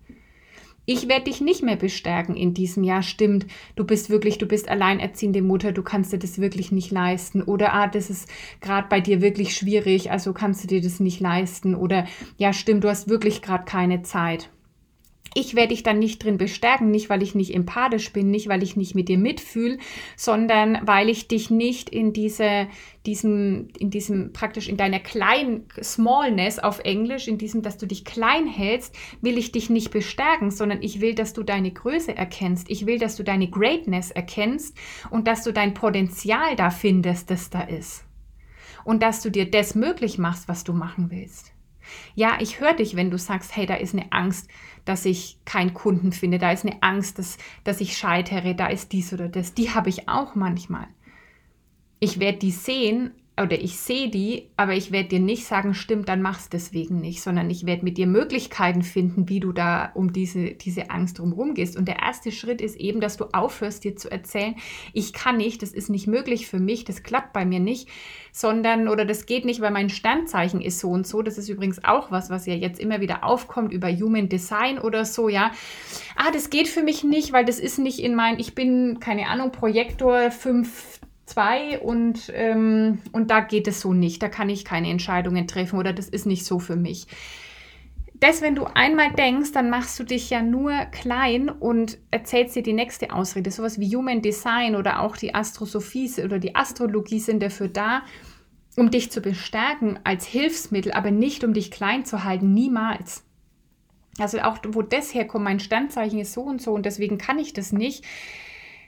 Ich 0.86 1.08
werde 1.08 1.24
dich 1.24 1.40
nicht 1.40 1.62
mehr 1.62 1.76
bestärken 1.76 2.34
in 2.34 2.52
diesem 2.52 2.82
Jahr. 2.82 3.02
Stimmt, 3.02 3.46
du 3.76 3.84
bist 3.84 4.10
wirklich, 4.10 4.38
du 4.38 4.46
bist 4.46 4.68
alleinerziehende 4.68 5.40
Mutter, 5.40 5.72
du 5.72 5.82
kannst 5.82 6.12
dir 6.12 6.18
das 6.18 6.40
wirklich 6.40 6.72
nicht 6.72 6.90
leisten. 6.90 7.42
Oder, 7.42 7.72
ah, 7.74 7.86
das 7.86 8.10
ist 8.10 8.28
gerade 8.60 8.88
bei 8.88 9.00
dir 9.00 9.20
wirklich 9.20 9.54
schwierig, 9.54 10.10
also 10.10 10.32
kannst 10.32 10.64
du 10.64 10.66
dir 10.66 10.80
das 10.80 10.98
nicht 10.98 11.20
leisten. 11.20 11.76
Oder, 11.76 12.06
ja, 12.38 12.52
stimmt, 12.52 12.82
du 12.82 12.88
hast 12.88 13.08
wirklich 13.08 13.40
gerade 13.40 13.64
keine 13.64 14.02
Zeit 14.02 14.50
ich 15.34 15.54
werde 15.54 15.68
dich 15.68 15.82
dann 15.82 16.00
nicht 16.00 16.22
drin 16.24 16.38
bestärken, 16.38 16.90
nicht 16.90 17.08
weil 17.08 17.22
ich 17.22 17.34
nicht 17.34 17.54
empathisch 17.54 18.12
bin, 18.12 18.30
nicht 18.30 18.48
weil 18.48 18.62
ich 18.62 18.76
nicht 18.76 18.94
mit 18.94 19.08
dir 19.08 19.18
mitfühle, 19.18 19.78
sondern 20.16 20.78
weil 20.82 21.08
ich 21.08 21.28
dich 21.28 21.50
nicht 21.50 21.88
in 21.88 22.12
diese, 22.12 22.66
diesem, 23.06 23.68
in 23.78 23.90
diesem 23.90 24.32
praktisch 24.32 24.68
in 24.68 24.76
deiner 24.76 24.98
kleinen 24.98 25.66
Smallness 25.80 26.58
auf 26.58 26.80
Englisch, 26.80 27.28
in 27.28 27.38
diesem, 27.38 27.62
dass 27.62 27.78
du 27.78 27.86
dich 27.86 28.04
klein 28.04 28.48
hältst, 28.48 28.94
will 29.20 29.38
ich 29.38 29.52
dich 29.52 29.70
nicht 29.70 29.90
bestärken, 29.92 30.50
sondern 30.50 30.82
ich 30.82 31.00
will, 31.00 31.14
dass 31.14 31.32
du 31.32 31.44
deine 31.44 31.70
Größe 31.70 32.16
erkennst. 32.16 32.68
Ich 32.68 32.86
will, 32.86 32.98
dass 32.98 33.14
du 33.14 33.22
deine 33.22 33.48
Greatness 33.48 34.10
erkennst 34.10 34.76
und 35.10 35.28
dass 35.28 35.44
du 35.44 35.52
dein 35.52 35.74
Potenzial 35.74 36.56
da 36.56 36.70
findest, 36.70 37.30
das 37.30 37.50
da 37.50 37.62
ist. 37.62 38.04
Und 38.84 39.02
dass 39.02 39.22
du 39.22 39.30
dir 39.30 39.48
das 39.48 39.76
möglich 39.76 40.18
machst, 40.18 40.48
was 40.48 40.64
du 40.64 40.72
machen 40.72 41.10
willst. 41.10 41.52
Ja, 42.14 42.38
ich 42.40 42.60
höre 42.60 42.74
dich, 42.74 42.96
wenn 42.96 43.10
du 43.10 43.18
sagst, 43.18 43.56
hey, 43.56 43.66
da 43.66 43.74
ist 43.74 43.94
eine 43.94 44.12
Angst, 44.12 44.48
dass 44.84 45.04
ich 45.04 45.38
keinen 45.44 45.74
Kunden 45.74 46.12
finde, 46.12 46.38
da 46.38 46.52
ist 46.52 46.64
eine 46.64 46.82
Angst, 46.82 47.18
dass, 47.18 47.38
dass 47.64 47.80
ich 47.80 47.96
scheitere, 47.96 48.54
da 48.54 48.66
ist 48.68 48.92
dies 48.92 49.12
oder 49.12 49.28
das. 49.28 49.54
Die 49.54 49.70
habe 49.70 49.88
ich 49.88 50.08
auch 50.08 50.34
manchmal. 50.34 50.88
Ich 51.98 52.18
werde 52.18 52.38
die 52.38 52.50
sehen, 52.50 53.12
oder 53.42 53.60
ich 53.60 53.78
sehe 53.78 54.08
die, 54.08 54.48
aber 54.56 54.74
ich 54.74 54.92
werde 54.92 55.08
dir 55.08 55.20
nicht 55.20 55.46
sagen, 55.46 55.74
stimmt, 55.74 56.08
dann 56.08 56.22
mach's 56.22 56.48
deswegen 56.48 57.00
nicht, 57.00 57.22
sondern 57.22 57.48
ich 57.50 57.66
werde 57.66 57.84
mit 57.84 57.96
dir 57.96 58.06
Möglichkeiten 58.06 58.82
finden, 58.82 59.28
wie 59.28 59.40
du 59.40 59.52
da 59.52 59.90
um 59.94 60.12
diese, 60.12 60.50
diese 60.50 60.90
Angst 60.90 61.18
drumherum 61.18 61.54
gehst. 61.54 61.76
Und 61.76 61.88
der 61.88 62.00
erste 62.00 62.32
Schritt 62.32 62.60
ist 62.60 62.76
eben, 62.76 63.00
dass 63.00 63.16
du 63.16 63.26
aufhörst, 63.32 63.84
dir 63.84 63.96
zu 63.96 64.10
erzählen, 64.10 64.56
ich 64.92 65.12
kann 65.12 65.36
nicht, 65.36 65.62
das 65.62 65.72
ist 65.72 65.90
nicht 65.90 66.06
möglich 66.06 66.46
für 66.46 66.58
mich, 66.58 66.84
das 66.84 67.02
klappt 67.02 67.32
bei 67.32 67.44
mir 67.44 67.60
nicht, 67.60 67.88
sondern, 68.32 68.88
oder 68.88 69.04
das 69.04 69.26
geht 69.26 69.44
nicht, 69.44 69.60
weil 69.60 69.70
mein 69.70 69.90
Standzeichen 69.90 70.60
ist 70.60 70.78
so 70.78 70.90
und 70.90 71.06
so. 71.06 71.22
Das 71.22 71.38
ist 71.38 71.48
übrigens 71.48 71.84
auch 71.84 72.10
was, 72.10 72.30
was 72.30 72.46
ja 72.46 72.54
jetzt 72.54 72.80
immer 72.80 73.00
wieder 73.00 73.24
aufkommt 73.24 73.72
über 73.72 73.88
Human 73.90 74.28
Design 74.28 74.78
oder 74.78 75.04
so, 75.04 75.28
ja. 75.28 75.52
Ah, 76.16 76.30
das 76.32 76.50
geht 76.50 76.68
für 76.68 76.82
mich 76.82 77.04
nicht, 77.04 77.32
weil 77.32 77.44
das 77.44 77.58
ist 77.58 77.78
nicht 77.78 78.00
in 78.00 78.14
mein, 78.14 78.38
ich 78.38 78.54
bin, 78.54 78.98
keine 79.00 79.28
Ahnung, 79.28 79.52
Projektor 79.52 80.30
5 80.30 80.99
zwei 81.30 81.78
und, 81.78 82.30
ähm, 82.34 82.98
und 83.12 83.30
da 83.30 83.40
geht 83.40 83.68
es 83.68 83.80
so 83.80 83.92
nicht. 83.92 84.22
Da 84.22 84.28
kann 84.28 84.48
ich 84.48 84.64
keine 84.64 84.90
Entscheidungen 84.90 85.46
treffen 85.46 85.78
oder 85.78 85.92
das 85.92 86.08
ist 86.08 86.26
nicht 86.26 86.44
so 86.44 86.58
für 86.58 86.76
mich. 86.76 87.06
Das, 88.14 88.42
wenn 88.42 88.54
du 88.54 88.64
einmal 88.64 89.12
denkst, 89.12 89.52
dann 89.52 89.70
machst 89.70 89.98
du 89.98 90.04
dich 90.04 90.28
ja 90.28 90.42
nur 90.42 90.72
klein 90.92 91.48
und 91.48 91.96
erzählst 92.10 92.54
dir 92.54 92.62
die 92.62 92.74
nächste 92.74 93.12
Ausrede. 93.14 93.50
Sowas 93.50 93.80
wie 93.80 93.96
Human 93.96 94.20
Design 94.20 94.76
oder 94.76 95.00
auch 95.00 95.16
die 95.16 95.34
Astrosophie 95.34 96.10
oder 96.22 96.38
die 96.38 96.54
Astrologie 96.54 97.20
sind 97.20 97.42
dafür 97.42 97.68
da, 97.68 98.02
um 98.76 98.90
dich 98.90 99.10
zu 99.10 99.22
bestärken 99.22 99.98
als 100.04 100.26
Hilfsmittel, 100.26 100.92
aber 100.92 101.10
nicht 101.10 101.44
um 101.44 101.54
dich 101.54 101.70
klein 101.70 102.04
zu 102.04 102.24
halten. 102.24 102.52
Niemals. 102.52 103.24
Also 104.18 104.40
auch 104.40 104.58
wo 104.68 104.82
das 104.82 105.14
herkommt, 105.14 105.44
mein 105.44 105.60
Standzeichen 105.60 106.18
ist 106.18 106.34
so 106.34 106.42
und 106.42 106.60
so 106.60 106.72
und 106.72 106.84
deswegen 106.84 107.16
kann 107.16 107.38
ich 107.38 107.54
das 107.54 107.72
nicht. 107.72 108.04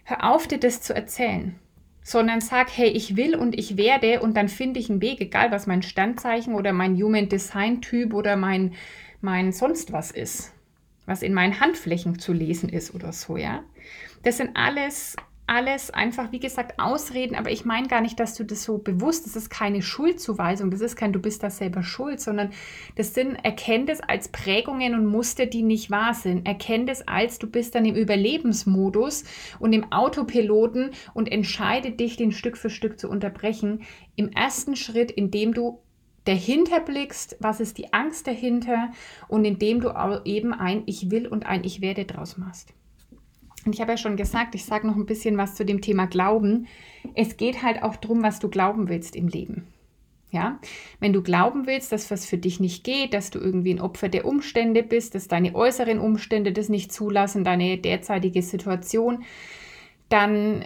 Hör 0.04 0.30
auf, 0.30 0.46
dir 0.46 0.58
das 0.58 0.82
zu 0.82 0.94
erzählen 0.94 1.58
sondern 2.02 2.40
sag, 2.40 2.68
hey, 2.76 2.88
ich 2.88 3.16
will 3.16 3.34
und 3.34 3.56
ich 3.58 3.76
werde 3.76 4.20
und 4.20 4.36
dann 4.36 4.48
finde 4.48 4.80
ich 4.80 4.90
einen 4.90 5.00
Weg, 5.00 5.20
egal 5.20 5.50
was 5.52 5.66
mein 5.66 5.82
Standzeichen 5.82 6.54
oder 6.54 6.72
mein 6.72 6.96
Human 6.96 7.28
Design 7.28 7.80
Typ 7.80 8.12
oder 8.12 8.36
mein, 8.36 8.74
mein 9.20 9.52
sonst 9.52 9.92
was 9.92 10.10
ist, 10.10 10.52
was 11.06 11.22
in 11.22 11.34
meinen 11.34 11.60
Handflächen 11.60 12.18
zu 12.18 12.32
lesen 12.32 12.68
ist 12.68 12.94
oder 12.94 13.12
so, 13.12 13.36
ja. 13.36 13.62
Das 14.24 14.36
sind 14.36 14.56
alles 14.56 15.16
alles 15.46 15.90
einfach, 15.90 16.32
wie 16.32 16.38
gesagt, 16.38 16.78
Ausreden, 16.78 17.34
aber 17.34 17.50
ich 17.50 17.64
meine 17.64 17.88
gar 17.88 18.00
nicht, 18.00 18.18
dass 18.20 18.34
du 18.34 18.44
das 18.44 18.62
so 18.62 18.78
bewusst, 18.78 19.26
das 19.26 19.36
ist 19.36 19.50
keine 19.50 19.82
Schuldzuweisung, 19.82 20.70
das 20.70 20.80
ist 20.80 20.96
kein, 20.96 21.12
du 21.12 21.20
bist 21.20 21.42
da 21.42 21.50
selber 21.50 21.82
schuld, 21.82 22.20
sondern 22.20 22.50
das 22.96 23.14
sind, 23.14 23.34
erkenn 23.44 23.86
das 23.86 24.00
als 24.00 24.28
Prägungen 24.28 24.94
und 24.94 25.06
Muster, 25.06 25.46
die 25.46 25.62
nicht 25.62 25.90
wahr 25.90 26.14
sind. 26.14 26.46
Erkenn 26.46 26.86
das 26.86 27.06
als, 27.06 27.38
du 27.38 27.50
bist 27.50 27.74
dann 27.74 27.84
im 27.84 27.96
Überlebensmodus 27.96 29.24
und 29.58 29.72
im 29.72 29.90
Autopiloten 29.92 30.92
und 31.12 31.30
entscheide 31.30 31.90
dich, 31.90 32.16
den 32.16 32.32
Stück 32.32 32.56
für 32.56 32.70
Stück 32.70 32.98
zu 32.98 33.08
unterbrechen. 33.08 33.82
Im 34.16 34.30
ersten 34.30 34.76
Schritt, 34.76 35.10
indem 35.10 35.54
du 35.54 35.80
dahinter 36.24 36.80
blickst, 36.80 37.36
was 37.40 37.60
ist 37.60 37.78
die 37.78 37.92
Angst 37.92 38.26
dahinter 38.26 38.90
und 39.28 39.44
indem 39.44 39.80
du 39.80 39.92
eben 40.24 40.54
ein 40.54 40.84
Ich 40.86 41.10
will 41.10 41.26
und 41.26 41.46
ein 41.46 41.64
Ich 41.64 41.80
werde 41.80 42.04
draus 42.04 42.38
machst. 42.38 42.72
Und 43.64 43.74
ich 43.74 43.80
habe 43.80 43.92
ja 43.92 43.96
schon 43.96 44.16
gesagt, 44.16 44.54
ich 44.54 44.64
sage 44.64 44.86
noch 44.86 44.96
ein 44.96 45.06
bisschen 45.06 45.38
was 45.38 45.54
zu 45.54 45.64
dem 45.64 45.80
Thema 45.80 46.06
Glauben. 46.06 46.66
Es 47.14 47.36
geht 47.36 47.62
halt 47.62 47.82
auch 47.82 47.96
darum, 47.96 48.22
was 48.22 48.38
du 48.38 48.48
glauben 48.48 48.88
willst 48.88 49.14
im 49.14 49.28
Leben. 49.28 49.66
Ja, 50.30 50.58
wenn 50.98 51.12
du 51.12 51.22
glauben 51.22 51.66
willst, 51.66 51.92
dass 51.92 52.10
was 52.10 52.24
für 52.24 52.38
dich 52.38 52.58
nicht 52.58 52.84
geht, 52.84 53.12
dass 53.12 53.30
du 53.30 53.38
irgendwie 53.38 53.74
ein 53.74 53.82
Opfer 53.82 54.08
der 54.08 54.24
Umstände 54.24 54.82
bist, 54.82 55.14
dass 55.14 55.28
deine 55.28 55.54
äußeren 55.54 55.98
Umstände 55.98 56.52
das 56.52 56.70
nicht 56.70 56.90
zulassen, 56.90 57.44
deine 57.44 57.76
derzeitige 57.76 58.40
Situation, 58.40 59.24
dann 60.08 60.64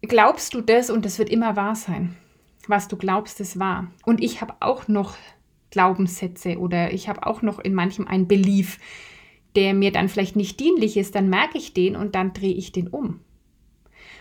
glaubst 0.00 0.54
du 0.54 0.62
das 0.62 0.88
und 0.88 1.04
das 1.04 1.18
wird 1.18 1.28
immer 1.28 1.56
wahr 1.56 1.74
sein. 1.74 2.16
Was 2.66 2.88
du 2.88 2.96
glaubst, 2.96 3.38
ist 3.40 3.58
wahr. 3.58 3.88
Und 4.06 4.22
ich 4.22 4.40
habe 4.40 4.54
auch 4.60 4.88
noch 4.88 5.16
Glaubenssätze 5.70 6.58
oder 6.58 6.92
ich 6.92 7.10
habe 7.10 7.26
auch 7.26 7.42
noch 7.42 7.58
in 7.58 7.74
manchem 7.74 8.06
ein 8.08 8.28
Belief, 8.28 8.78
der 9.56 9.74
mir 9.74 9.92
dann 9.92 10.08
vielleicht 10.08 10.36
nicht 10.36 10.60
dienlich 10.60 10.96
ist, 10.96 11.14
dann 11.14 11.28
merke 11.28 11.58
ich 11.58 11.74
den 11.74 11.96
und 11.96 12.14
dann 12.14 12.32
drehe 12.32 12.54
ich 12.54 12.72
den 12.72 12.88
um. 12.88 13.20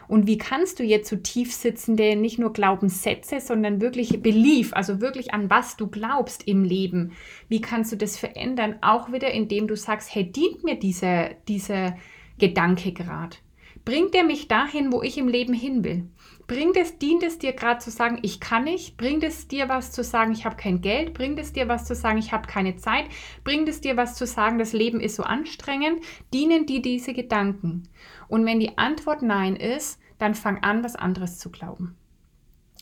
Und 0.08 0.26
wie 0.26 0.38
kannst 0.38 0.80
du 0.80 0.84
jetzt 0.84 1.10
so 1.10 1.18
tief 1.18 1.54
sitzende, 1.54 2.16
nicht 2.16 2.40
nur 2.40 2.54
Glaubenssätze, 2.54 3.42
sondern 3.42 3.82
wirklich 3.82 4.22
Belief, 4.22 4.74
also 4.74 5.02
wirklich 5.02 5.34
an 5.34 5.50
was 5.50 5.76
du 5.76 5.88
glaubst 5.88 6.48
im 6.48 6.64
Leben, 6.64 7.12
wie 7.50 7.60
kannst 7.60 7.92
du 7.92 7.98
das 7.98 8.18
verändern? 8.18 8.78
Auch 8.82 9.12
wieder, 9.12 9.32
indem 9.32 9.68
du 9.68 9.76
sagst, 9.76 10.16
hey, 10.16 10.32
dient 10.32 10.64
mir 10.64 10.76
dieser, 10.76 11.32
dieser 11.48 11.98
Gedanke 12.40 12.94
gerade? 12.94 13.38
Bringt 13.84 14.16
er 14.16 14.24
mich 14.24 14.48
dahin, 14.48 14.94
wo 14.94 15.02
ich 15.02 15.18
im 15.18 15.28
Leben 15.28 15.54
hin 15.54 15.84
will? 15.84 16.08
Bringt 16.48 16.78
es, 16.78 16.98
dient 16.98 17.24
es 17.24 17.40
dir 17.40 17.52
gerade 17.52 17.80
zu 17.80 17.92
sagen, 17.92 18.20
ich 18.22 18.40
kann 18.40 18.64
nicht? 18.64 18.96
Bringt 18.96 19.24
es 19.24 19.50
dir 19.50 19.68
was 19.68 19.92
zu 19.92 20.02
sagen, 20.02 20.32
ich 20.32 20.46
habe 20.46 20.56
kein 20.56 20.80
Geld? 20.80 21.14
Bringt 21.14 21.38
es 21.40 21.52
dir 21.52 21.68
was 21.68 21.84
zu 21.84 21.94
sagen, 21.94 22.18
ich 22.18 22.32
habe 22.32 22.48
keine 22.48 22.78
Zeit? 22.78 23.06
Bringt 23.44 23.68
es 23.68 23.82
dir 23.82 23.98
was 23.98 24.16
zu 24.16 24.26
sagen, 24.26 24.58
das 24.58 24.72
Leben 24.72 25.02
ist 25.02 25.18
so 25.18 25.24
anstrengend? 25.24 26.02
Dienen 26.34 26.66
dir 26.66 26.82
diese 26.82 27.14
Gedanken? 27.14 27.90
Und 28.30 28.46
wenn 28.46 28.62
die 28.62 28.78
Antwort 28.78 29.22
nein 29.22 29.58
ist, 29.58 30.00
dann 30.20 30.36
fang 30.36 30.64
an, 30.64 30.86
was 30.86 30.96
anderes 30.96 31.38
zu 31.38 31.52
glauben. 31.52 31.98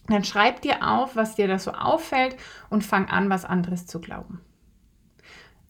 Dann 0.07 0.23
schreib 0.23 0.61
dir 0.61 0.87
auf, 0.87 1.15
was 1.15 1.35
dir 1.35 1.47
da 1.47 1.57
so 1.57 1.71
auffällt 1.71 2.37
und 2.69 2.83
fang 2.83 3.07
an, 3.07 3.31
was 3.31 3.45
anderes 3.45 3.87
zu 3.87 3.99
glauben. 3.99 4.41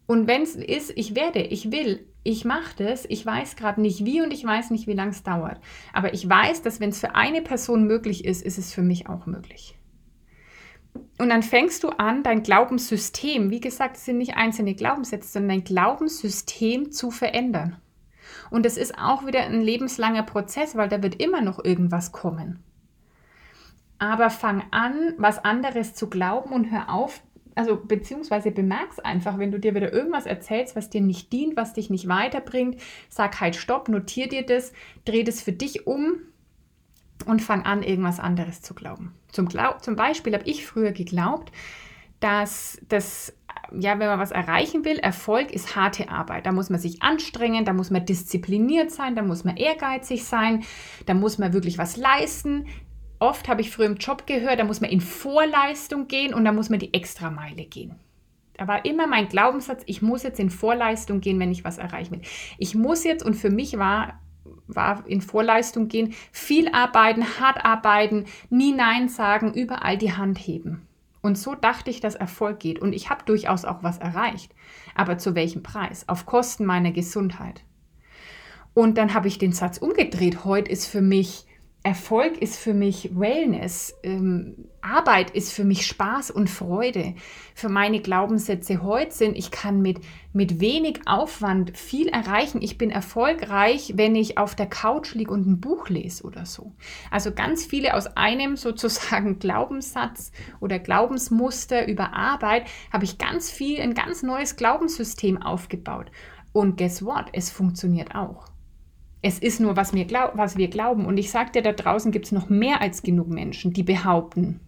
Und 0.05 0.27
wenn 0.27 0.41
es 0.41 0.55
ist, 0.55 0.91
ich 0.97 1.15
werde, 1.15 1.39
ich 1.39 1.71
will, 1.71 2.05
ich 2.25 2.43
mache 2.43 2.83
das, 2.83 3.05
ich 3.07 3.23
weiß 3.23 3.55
gerade 3.55 3.79
nicht 3.79 4.03
wie 4.03 4.19
und 4.19 4.33
ich 4.33 4.43
weiß 4.43 4.71
nicht, 4.71 4.88
wie 4.88 4.93
lange 4.93 5.11
es 5.11 5.21
dauert. 5.21 5.59
Aber 5.93 6.15
ich 6.15 6.27
weiß, 6.27 6.63
dass 6.63 6.79
wenn 6.79 6.89
es 6.89 6.99
für 6.99 7.13
eine 7.13 7.43
Person 7.43 7.85
möglich 7.85 8.25
ist, 8.25 8.41
ist 8.41 8.57
es 8.57 8.73
für 8.73 8.81
mich 8.81 9.07
auch 9.07 9.27
möglich. 9.27 9.77
Und 11.19 11.29
dann 11.29 11.43
fängst 11.43 11.83
du 11.83 11.89
an, 11.89 12.23
dein 12.23 12.41
Glaubenssystem, 12.41 13.51
wie 13.51 13.59
gesagt, 13.59 13.97
es 13.97 14.05
sind 14.05 14.17
nicht 14.17 14.38
einzelne 14.38 14.73
Glaubenssätze, 14.73 15.33
sondern 15.33 15.49
dein 15.59 15.63
Glaubenssystem 15.65 16.91
zu 16.91 17.11
verändern. 17.11 17.77
Und 18.49 18.65
es 18.65 18.75
ist 18.75 18.97
auch 18.97 19.27
wieder 19.27 19.41
ein 19.41 19.61
lebenslanger 19.61 20.23
Prozess, 20.23 20.75
weil 20.75 20.89
da 20.89 21.03
wird 21.03 21.21
immer 21.21 21.41
noch 21.41 21.63
irgendwas 21.63 22.11
kommen. 22.11 22.63
Aber 23.99 24.31
fang 24.31 24.63
an, 24.71 25.13
was 25.17 25.45
anderes 25.45 25.93
zu 25.93 26.09
glauben 26.09 26.51
und 26.53 26.71
hör 26.71 26.89
auf, 26.89 27.21
also 27.55 27.77
beziehungsweise 27.77 28.51
bemerk's 28.51 28.99
einfach, 28.99 29.39
wenn 29.39 29.51
du 29.51 29.59
dir 29.59 29.73
wieder 29.73 29.91
irgendwas 29.93 30.25
erzählst, 30.25 30.75
was 30.75 30.89
dir 30.89 31.01
nicht 31.01 31.31
dient, 31.31 31.55
was 31.55 31.73
dich 31.73 31.89
nicht 31.89 32.07
weiterbringt, 32.07 32.79
sag 33.09 33.39
halt 33.39 33.55
Stopp, 33.55 33.87
notier 33.87 34.27
dir 34.27 34.45
das, 34.45 34.73
dreh 35.05 35.23
das 35.23 35.41
für 35.41 35.53
dich 35.53 35.87
um 35.87 36.17
und 37.25 37.41
fang 37.41 37.63
an, 37.63 37.81
irgendwas 37.81 38.19
anderes 38.19 38.61
zu 38.61 38.73
glauben. 38.73 39.15
Zum, 39.29 39.47
Glau 39.47 39.77
zum 39.79 39.95
Beispiel 39.95 40.33
habe 40.33 40.45
ich 40.45 40.65
früher 40.65 40.91
geglaubt, 40.91 41.51
dass 42.19 42.79
das, 42.89 43.33
ja, 43.71 43.99
wenn 43.99 44.07
man 44.07 44.19
was 44.19 44.31
erreichen 44.31 44.83
will, 44.83 44.97
Erfolg 44.97 45.51
ist 45.51 45.75
harte 45.75 46.09
Arbeit. 46.09 46.45
Da 46.45 46.51
muss 46.51 46.69
man 46.69 46.79
sich 46.79 47.01
anstrengen, 47.01 47.65
da 47.65 47.73
muss 47.73 47.89
man 47.89 48.05
diszipliniert 48.05 48.91
sein, 48.91 49.15
da 49.15 49.21
muss 49.21 49.43
man 49.43 49.57
ehrgeizig 49.57 50.25
sein, 50.25 50.63
da 51.05 51.13
muss 51.13 51.37
man 51.37 51.53
wirklich 51.53 51.77
was 51.77 51.97
leisten 51.97 52.65
oft 53.19 53.47
habe 53.47 53.62
ich 53.62 53.71
früher 53.71 53.86
im 53.86 53.95
Job 53.95 54.28
gehört, 54.28 54.60
da 54.60 54.63
muss 54.63 54.82
man 54.82 54.89
in 54.89 55.01
Vorleistung 55.01 56.08
gehen 56.08 56.34
und 56.34 56.45
da 56.45 56.51
muss 56.51 56.69
man 56.69 56.80
die 56.80 56.93
Extrameile 56.93 57.65
gehen. 57.65 57.95
Da 58.58 58.67
war 58.67 58.86
immer 58.86 59.08
mein 59.08 59.28
Glaubenssatz, 59.28 59.84
ich 59.86 60.01
muss 60.01 60.23
jetzt 60.23 60.39
in 60.39 60.49
Vorleistung 60.49 61.19
gehen, 61.19 61.39
wenn 61.39 61.51
ich 61.51 61.65
was 61.65 61.78
erreichen 61.78 62.13
will. 62.13 62.21
Ich 62.58 62.73
muss 62.73 63.04
jetzt, 63.04 63.23
und 63.23 63.34
für 63.34 63.49
mich 63.49 63.78
war, 63.78 64.21
war 64.67 65.06
in 65.08 65.21
Vorleistung 65.21 65.88
gehen, 65.88 66.13
viel 66.32 66.69
arbeiten, 66.69 67.39
hart 67.39 67.65
arbeiten, 67.65 68.25
nie 68.49 68.71
Nein 68.71 69.10
sagen, 69.10 69.54
überall 69.54 69.97
die 69.97 70.13
Hand 70.13 70.38
heben. 70.38 70.88
Und 71.21 71.38
so 71.38 71.56
dachte 71.56 71.89
ich, 71.89 71.99
dass 71.99 72.13
Erfolg 72.13 72.60
geht. 72.60 72.78
Und 72.78 72.93
ich 72.93 73.10
habe 73.10 73.25
durchaus 73.25 73.65
auch 73.65 73.82
was 73.82 73.97
erreicht. 73.97 74.54
Aber 74.93 75.17
zu 75.17 75.34
welchem 75.34 75.63
Preis? 75.63 76.08
Auf 76.08 76.28
Kosten 76.28 76.65
meiner 76.65 76.91
Gesundheit. 76.91 77.63
Und 78.75 78.99
dann 78.99 79.15
habe 79.15 79.28
ich 79.28 79.39
den 79.39 79.51
Satz 79.51 79.80
umgedreht. 79.80 80.45
Heute 80.45 80.71
ist 80.71 80.86
für 80.86 81.01
mich 81.01 81.44
Erfolg 81.86 82.39
ist 82.39 82.58
für 82.58 82.74
mich 82.74 83.12
Wellness. 83.15 83.95
Ähm, 84.02 84.69
Arbeit 84.82 85.30
ist 85.30 85.54
für 85.54 85.63
mich 85.63 85.86
Spaß 85.86 86.32
und 86.32 86.50
Freude. 86.50 87.13
Für 87.54 87.69
meine 87.69 88.02
Glaubenssätze 88.02 88.82
heute 88.82 89.12
sind, 89.12 89.38
ich 89.38 89.52
kann 89.52 89.84
mit, 89.84 90.00
mit 90.34 90.60
wenig 90.60 91.02
Aufwand 91.06 91.78
viel 91.78 92.08
erreichen. 92.08 92.63
Ich 92.63 92.80
bin 92.80 92.89
erfolgreich, 92.89 93.93
wenn 93.98 94.15
ich 94.15 94.39
auf 94.39 94.56
der 94.56 94.65
Couch 94.65 95.13
liege 95.13 95.30
und 95.32 95.45
ein 95.45 95.62
Buch 95.62 95.88
lese 95.89 96.24
oder 96.24 96.48
so. 96.48 96.71
Also 97.12 97.32
ganz 97.32 97.63
viele 97.65 97.93
aus 97.93 98.08
einem 98.17 98.56
sozusagen 98.58 99.38
Glaubenssatz 99.38 100.32
oder 100.60 100.80
Glaubensmuster 100.80 101.88
über 101.88 102.13
Arbeit 102.13 102.65
habe 102.91 103.04
ich 103.04 103.19
ganz 103.19 103.52
viel, 103.52 103.80
ein 103.80 103.93
ganz 103.93 104.24
neues 104.24 104.56
Glaubenssystem 104.56 105.39
aufgebaut. 105.39 106.10
Und 106.52 106.78
guess 106.78 107.06
what? 107.06 107.28
Es 107.32 107.52
funktioniert 107.52 108.15
auch. 108.15 108.54
Es 109.25 109.39
ist 109.39 109.59
nur, 109.59 109.75
was 109.75 109.95
wir, 109.95 110.05
glaub, 110.05 110.38
was 110.38 110.55
wir 110.55 110.67
glauben. 110.67 111.07
Und 111.07 111.17
ich 111.17 111.31
sage 111.31 111.53
dir, 111.53 111.63
da 111.63 111.71
draußen 111.71 112.11
gibt 112.11 112.25
es 112.25 112.31
noch 112.31 112.47
mehr 112.47 112.79
als 112.79 113.01
genug 113.01 113.27
Menschen, 113.27 113.73
die 113.73 113.81
behaupten, 113.81 114.59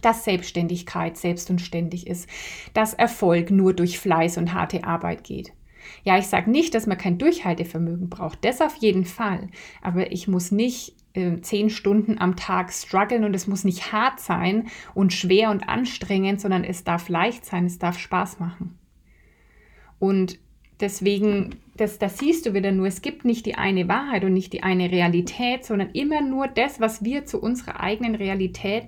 dass 0.00 0.24
Selbstständigkeit 0.24 1.18
selbst 1.18 1.50
und 1.50 1.60
ständig 1.60 2.06
ist, 2.06 2.26
dass 2.72 2.94
Erfolg 2.94 3.50
nur 3.50 3.74
durch 3.74 3.98
Fleiß 3.98 4.38
und 4.38 4.54
harte 4.54 4.84
Arbeit 4.84 5.22
geht. 5.22 5.52
Ja, 6.02 6.16
ich 6.16 6.28
sage 6.28 6.50
nicht, 6.50 6.74
dass 6.74 6.86
man 6.86 6.96
kein 6.96 7.18
Durchhaltevermögen 7.18 8.08
braucht, 8.08 8.42
das 8.42 8.62
auf 8.62 8.76
jeden 8.76 9.04
Fall. 9.04 9.48
Aber 9.82 10.10
ich 10.12 10.26
muss 10.26 10.50
nicht 10.50 10.94
äh, 11.12 11.38
zehn 11.42 11.68
Stunden 11.68 12.16
am 12.18 12.36
Tag 12.36 12.72
strugglen 12.72 13.24
und 13.24 13.36
es 13.36 13.48
muss 13.48 13.64
nicht 13.64 13.92
hart 13.92 14.18
sein 14.18 14.68
und 14.94 15.12
schwer 15.12 15.50
und 15.50 15.68
anstrengend, 15.68 16.40
sondern 16.40 16.64
es 16.64 16.84
darf 16.84 17.10
leicht 17.10 17.44
sein, 17.44 17.66
es 17.66 17.78
darf 17.78 17.98
Spaß 17.98 18.40
machen. 18.40 18.78
Und 19.98 20.38
Deswegen, 20.80 21.56
das, 21.76 21.98
das 21.98 22.18
siehst 22.18 22.46
du 22.46 22.54
wieder 22.54 22.72
nur, 22.72 22.86
es 22.86 23.02
gibt 23.02 23.24
nicht 23.24 23.44
die 23.46 23.56
eine 23.56 23.88
Wahrheit 23.88 24.24
und 24.24 24.32
nicht 24.32 24.52
die 24.52 24.62
eine 24.62 24.90
Realität, 24.90 25.64
sondern 25.64 25.90
immer 25.90 26.22
nur 26.22 26.48
das, 26.48 26.80
was 26.80 27.04
wir 27.04 27.26
zu 27.26 27.40
unserer 27.40 27.80
eigenen 27.80 28.14
Realität 28.14 28.84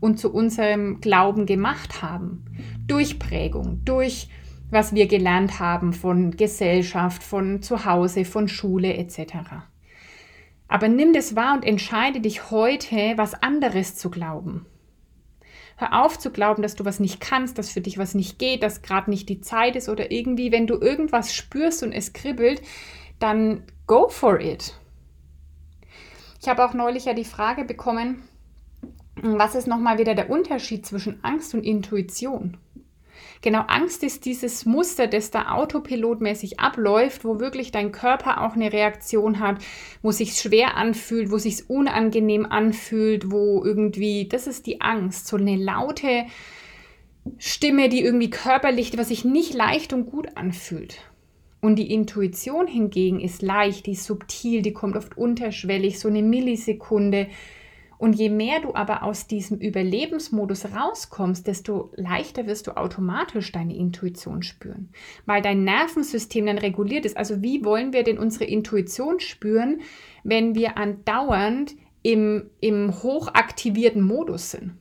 und 0.00 0.18
zu 0.18 0.32
unserem 0.32 1.00
Glauben 1.00 1.46
gemacht 1.46 2.02
haben. 2.02 2.44
Durch 2.86 3.18
Prägung, 3.18 3.80
durch 3.84 4.28
was 4.70 4.94
wir 4.94 5.06
gelernt 5.06 5.58
haben 5.58 5.92
von 5.92 6.32
Gesellschaft, 6.32 7.22
von 7.22 7.62
Zuhause, 7.62 8.24
von 8.24 8.46
Schule 8.48 8.94
etc. 8.94 9.34
Aber 10.68 10.88
nimm 10.88 11.12
das 11.12 11.34
wahr 11.34 11.54
und 11.54 11.64
entscheide 11.64 12.20
dich 12.20 12.50
heute, 12.50 13.14
was 13.16 13.34
anderes 13.42 13.96
zu 13.96 14.10
glauben. 14.10 14.66
Hör 15.80 16.04
auf 16.04 16.18
zu 16.18 16.30
glauben, 16.30 16.60
dass 16.60 16.74
du 16.74 16.84
was 16.84 17.00
nicht 17.00 17.22
kannst, 17.22 17.56
dass 17.56 17.70
für 17.70 17.80
dich 17.80 17.96
was 17.96 18.14
nicht 18.14 18.38
geht, 18.38 18.62
dass 18.62 18.82
gerade 18.82 19.08
nicht 19.08 19.30
die 19.30 19.40
Zeit 19.40 19.76
ist 19.76 19.88
oder 19.88 20.10
irgendwie, 20.10 20.52
wenn 20.52 20.66
du 20.66 20.74
irgendwas 20.74 21.34
spürst 21.34 21.82
und 21.82 21.92
es 21.92 22.12
kribbelt, 22.12 22.60
dann 23.18 23.62
go 23.86 24.10
for 24.10 24.38
it. 24.40 24.74
Ich 26.38 26.50
habe 26.50 26.66
auch 26.66 26.74
neulich 26.74 27.06
ja 27.06 27.14
die 27.14 27.24
Frage 27.24 27.64
bekommen, 27.64 28.22
was 29.22 29.54
ist 29.54 29.68
nochmal 29.68 29.96
wieder 29.96 30.14
der 30.14 30.28
Unterschied 30.28 30.84
zwischen 30.84 31.24
Angst 31.24 31.54
und 31.54 31.64
Intuition? 31.64 32.58
Genau, 33.42 33.60
Angst 33.68 34.02
ist 34.02 34.26
dieses 34.26 34.66
Muster, 34.66 35.06
das 35.06 35.30
da 35.30 35.52
autopilotmäßig 35.52 36.60
abläuft, 36.60 37.24
wo 37.24 37.40
wirklich 37.40 37.72
dein 37.72 37.90
Körper 37.90 38.42
auch 38.42 38.54
eine 38.54 38.70
Reaktion 38.70 39.40
hat, 39.40 39.62
wo 40.02 40.10
sich 40.10 40.34
schwer 40.34 40.76
anfühlt, 40.76 41.30
wo 41.30 41.38
sich 41.38 41.70
unangenehm 41.70 42.44
anfühlt, 42.44 43.30
wo 43.30 43.64
irgendwie, 43.64 44.28
das 44.28 44.46
ist 44.46 44.66
die 44.66 44.82
Angst, 44.82 45.26
so 45.26 45.38
eine 45.38 45.56
laute 45.56 46.26
Stimme, 47.38 47.88
die 47.88 48.02
irgendwie 48.02 48.30
körperlich, 48.30 48.96
was 48.98 49.08
sich 49.08 49.24
nicht 49.24 49.54
leicht 49.54 49.94
und 49.94 50.04
gut 50.04 50.36
anfühlt. 50.36 50.98
Und 51.62 51.76
die 51.76 51.92
Intuition 51.92 52.66
hingegen 52.66 53.20
ist 53.20 53.40
leicht, 53.40 53.86
die 53.86 53.92
ist 53.92 54.04
subtil, 54.04 54.60
die 54.60 54.72
kommt 54.72 54.96
oft 54.96 55.16
unterschwellig, 55.16 55.98
so 55.98 56.08
eine 56.08 56.22
Millisekunde, 56.22 57.28
und 58.00 58.14
je 58.14 58.30
mehr 58.30 58.60
du 58.60 58.74
aber 58.74 59.02
aus 59.02 59.26
diesem 59.26 59.58
Überlebensmodus 59.58 60.74
rauskommst, 60.74 61.46
desto 61.46 61.92
leichter 61.96 62.46
wirst 62.46 62.66
du 62.66 62.74
automatisch 62.78 63.52
deine 63.52 63.76
Intuition 63.76 64.42
spüren, 64.42 64.88
weil 65.26 65.42
dein 65.42 65.64
Nervensystem 65.64 66.46
dann 66.46 66.56
reguliert 66.56 67.04
ist. 67.04 67.18
Also 67.18 67.42
wie 67.42 67.62
wollen 67.62 67.92
wir 67.92 68.02
denn 68.02 68.18
unsere 68.18 68.44
Intuition 68.44 69.20
spüren, 69.20 69.82
wenn 70.24 70.54
wir 70.54 70.78
andauernd 70.78 71.74
im, 72.02 72.48
im 72.62 73.02
hochaktivierten 73.02 74.00
Modus 74.00 74.52
sind? 74.52 74.78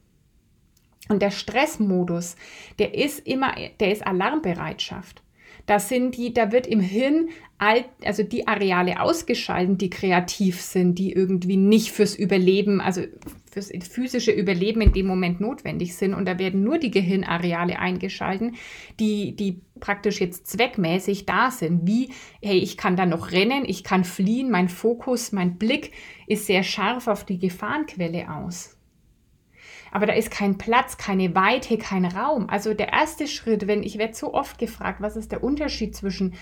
Und 1.10 1.22
der 1.22 1.32
Stressmodus, 1.32 2.38
der 2.78 2.94
ist 2.94 3.28
immer, 3.28 3.54
der 3.82 3.92
ist 3.92 4.08
Alarmbereitschaft. 4.08 5.22
Das 5.70 5.88
sind 5.88 6.18
die, 6.18 6.34
da 6.34 6.52
wird 6.52 6.66
im 6.66 6.80
Hirn 6.80 7.30
all, 7.60 7.86
also 8.04 8.24
die 8.24 8.48
Areale 8.48 9.00
ausgeschaltet, 9.00 9.80
die 9.82 9.92
kreativ 9.92 10.60
sind, 10.62 10.98
die 10.98 11.14
irgendwie 11.14 11.58
nicht 11.58 11.92
fürs 11.92 12.16
Überleben, 12.16 12.82
also 12.82 13.04
fürs 13.52 13.72
physische 13.88 14.32
Überleben 14.32 14.82
in 14.82 14.94
dem 14.94 15.06
Moment 15.06 15.40
notwendig 15.40 15.96
sind. 15.96 16.16
Und 16.16 16.26
da 16.28 16.40
werden 16.40 16.64
nur 16.64 16.80
die 16.80 16.90
Gehirnareale 16.90 17.78
eingeschalten, 17.78 18.56
die, 19.00 19.36
die 19.36 19.62
praktisch 19.80 20.20
jetzt 20.20 20.48
zweckmäßig 20.48 21.28
da 21.28 21.52
sind. 21.52 21.86
Wie, 21.86 22.10
hey, 22.42 22.58
ich 22.58 22.76
kann 22.76 22.96
da 22.96 23.06
noch 23.06 23.32
rennen, 23.32 23.64
ich 23.68 23.84
kann 23.84 24.06
fliehen, 24.06 24.50
mein 24.50 24.70
Fokus, 24.70 25.32
mein 25.34 25.60
Blick 25.60 25.92
ist 26.26 26.48
sehr 26.48 26.64
scharf 26.64 27.08
auf 27.08 27.26
die 27.26 27.38
Gefahrenquelle 27.38 28.34
aus 28.34 28.79
aber 29.92 30.06
da 30.06 30.14
ist 30.14 30.32
kein 30.32 30.58
Platz, 30.58 30.98
keine 30.98 31.36
Weite, 31.36 31.78
kein 31.78 32.06
Raum. 32.06 32.50
Also 32.50 32.74
der 32.74 32.90
erste 32.94 33.28
Schritt, 33.28 33.68
wenn 33.68 33.84
ich 33.84 33.98
werde 33.98 34.14
so 34.14 34.34
oft 34.34 34.58
gefragt, 34.58 35.02
was 35.02 35.16
ist 35.16 35.32
der 35.32 35.44
Unterschied 35.44 35.96
zwischen 35.96 36.36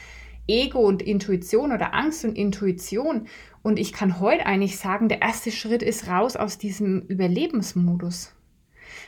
Ego 0.48 0.80
und 0.80 1.02
Intuition 1.02 1.72
oder 1.72 1.94
Angst 1.94 2.26
und 2.26 2.38
Intuition? 2.38 3.28
Und 3.64 3.80
ich 3.80 3.94
kann 3.94 4.20
heute 4.20 4.46
eigentlich 4.46 4.78
sagen, 4.78 5.10
der 5.10 5.22
erste 5.22 5.52
Schritt 5.52 5.84
ist 5.84 6.08
raus 6.08 6.36
aus 6.36 6.58
diesem 6.58 7.02
Überlebensmodus. 7.02 8.34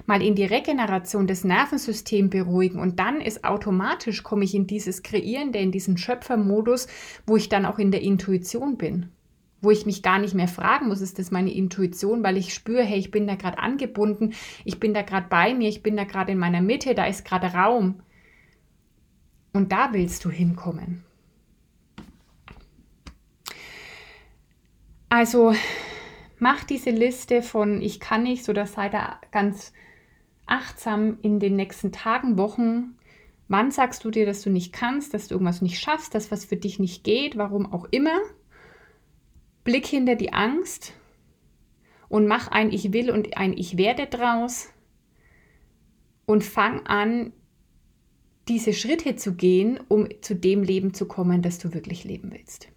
Mal 0.05 0.21
in 0.21 0.35
die 0.35 0.45
Regeneration 0.45 1.27
des 1.27 1.43
Nervensystems 1.43 2.29
beruhigen 2.29 2.79
und 2.79 2.99
dann 2.99 3.21
ist 3.21 3.43
automatisch, 3.43 4.23
komme 4.23 4.43
ich 4.43 4.55
in 4.55 4.67
dieses 4.67 5.03
Kreierende, 5.03 5.59
in 5.59 5.71
diesen 5.71 5.97
Schöpfermodus, 5.97 6.87
wo 7.25 7.37
ich 7.37 7.49
dann 7.49 7.65
auch 7.65 7.79
in 7.79 7.91
der 7.91 8.01
Intuition 8.01 8.77
bin 8.77 9.09
wo 9.61 9.71
ich 9.71 9.85
mich 9.85 10.03
gar 10.03 10.19
nicht 10.19 10.33
mehr 10.33 10.47
fragen 10.47 10.87
muss, 10.87 11.01
ist 11.01 11.19
das 11.19 11.31
meine 11.31 11.51
Intuition, 11.51 12.23
weil 12.23 12.37
ich 12.37 12.53
spüre, 12.53 12.83
hey, 12.83 12.97
ich 12.97 13.11
bin 13.11 13.27
da 13.27 13.35
gerade 13.35 13.59
angebunden, 13.59 14.33
ich 14.63 14.79
bin 14.79 14.93
da 14.93 15.01
gerade 15.01 15.27
bei 15.29 15.53
mir, 15.53 15.69
ich 15.69 15.83
bin 15.83 15.97
da 15.97 16.05
gerade 16.05 16.31
in 16.31 16.37
meiner 16.37 16.61
Mitte, 16.61 16.95
da 16.95 17.05
ist 17.05 17.25
gerade 17.25 17.47
Raum. 17.47 18.01
Und 19.51 19.71
da 19.71 19.93
willst 19.93 20.23
du 20.25 20.29
hinkommen. 20.29 21.03
Also 25.09 25.55
mach 26.37 26.63
diese 26.63 26.91
Liste 26.91 27.41
von 27.41 27.81
ich 27.81 27.99
kann 27.99 28.23
nicht 28.23 28.47
oder 28.47 28.67
sei 28.67 28.89
da 28.89 29.19
ganz 29.31 29.73
achtsam 30.45 31.17
in 31.21 31.39
den 31.39 31.55
nächsten 31.55 31.91
Tagen, 31.91 32.37
Wochen. 32.37 32.95
Wann 33.47 33.71
sagst 33.71 34.05
du 34.05 34.11
dir, 34.11 34.27
dass 34.27 34.43
du 34.43 34.51
nicht 34.51 34.71
kannst, 34.71 35.15
dass 35.15 35.27
du 35.27 35.35
irgendwas 35.35 35.63
nicht 35.63 35.79
schaffst, 35.79 36.13
dass 36.13 36.31
was 36.31 36.45
für 36.45 36.57
dich 36.57 36.77
nicht 36.77 37.03
geht, 37.03 37.37
warum 37.37 37.73
auch 37.73 37.85
immer? 37.89 38.19
Blick 39.69 39.85
hinter 39.85 40.15
die 40.15 40.33
Angst 40.33 40.93
und 42.07 42.25
mach 42.25 42.47
ein 42.47 42.71
Ich 42.71 42.91
will 42.91 43.11
und 43.11 43.37
ein 43.37 43.55
Ich 43.55 43.77
werde 43.77 44.07
draus 44.07 44.69
und 46.25 46.43
fang 46.43 46.87
an, 46.87 47.33
diese 48.47 48.73
Schritte 48.73 49.15
zu 49.15 49.35
gehen, 49.35 49.79
um 49.87 50.07
zu 50.21 50.33
dem 50.35 50.63
Leben 50.63 50.95
zu 50.95 51.07
kommen, 51.07 51.43
das 51.43 51.59
du 51.59 51.71
wirklich 51.71 52.03
leben 52.03 52.31
willst. 52.31 52.69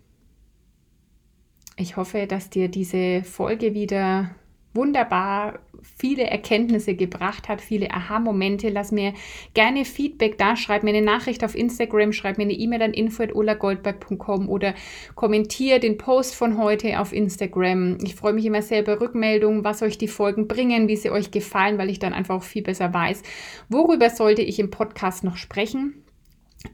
Ich 1.78 1.96
hoffe, 1.96 2.26
dass 2.26 2.50
dir 2.50 2.68
diese 2.68 3.24
Folge 3.24 3.72
wieder 3.72 4.34
wunderbar 4.74 5.60
viele 5.98 6.24
Erkenntnisse 6.24 6.94
gebracht 6.94 7.48
hat, 7.48 7.60
viele 7.60 7.90
Aha-Momente. 7.90 8.68
Lass 8.68 8.92
mir 8.92 9.14
gerne 9.54 9.84
Feedback 9.84 10.38
da, 10.38 10.56
schreib 10.56 10.82
mir 10.82 10.90
eine 10.90 11.02
Nachricht 11.02 11.44
auf 11.44 11.54
Instagram, 11.54 12.12
schreib 12.12 12.38
mir 12.38 12.44
eine 12.44 12.52
E-Mail 12.52 12.82
an 12.82 12.94
info.olagoldberg.com 12.94 14.48
oder 14.48 14.74
kommentier 15.14 15.80
den 15.80 15.98
Post 15.98 16.34
von 16.34 16.58
heute 16.58 17.00
auf 17.00 17.12
Instagram. 17.12 17.98
Ich 18.02 18.14
freue 18.14 18.32
mich 18.32 18.46
immer 18.46 18.62
sehr 18.62 18.82
über 18.82 19.00
Rückmeldungen, 19.00 19.64
was 19.64 19.82
euch 19.82 19.98
die 19.98 20.08
Folgen 20.08 20.48
bringen, 20.48 20.88
wie 20.88 20.96
sie 20.96 21.10
euch 21.10 21.30
gefallen, 21.30 21.78
weil 21.78 21.90
ich 21.90 21.98
dann 21.98 22.12
einfach 22.12 22.36
auch 22.36 22.42
viel 22.42 22.62
besser 22.62 22.92
weiß, 22.92 23.22
worüber 23.68 24.10
sollte 24.10 24.42
ich 24.42 24.58
im 24.58 24.70
Podcast 24.70 25.24
noch 25.24 25.36
sprechen. 25.36 26.02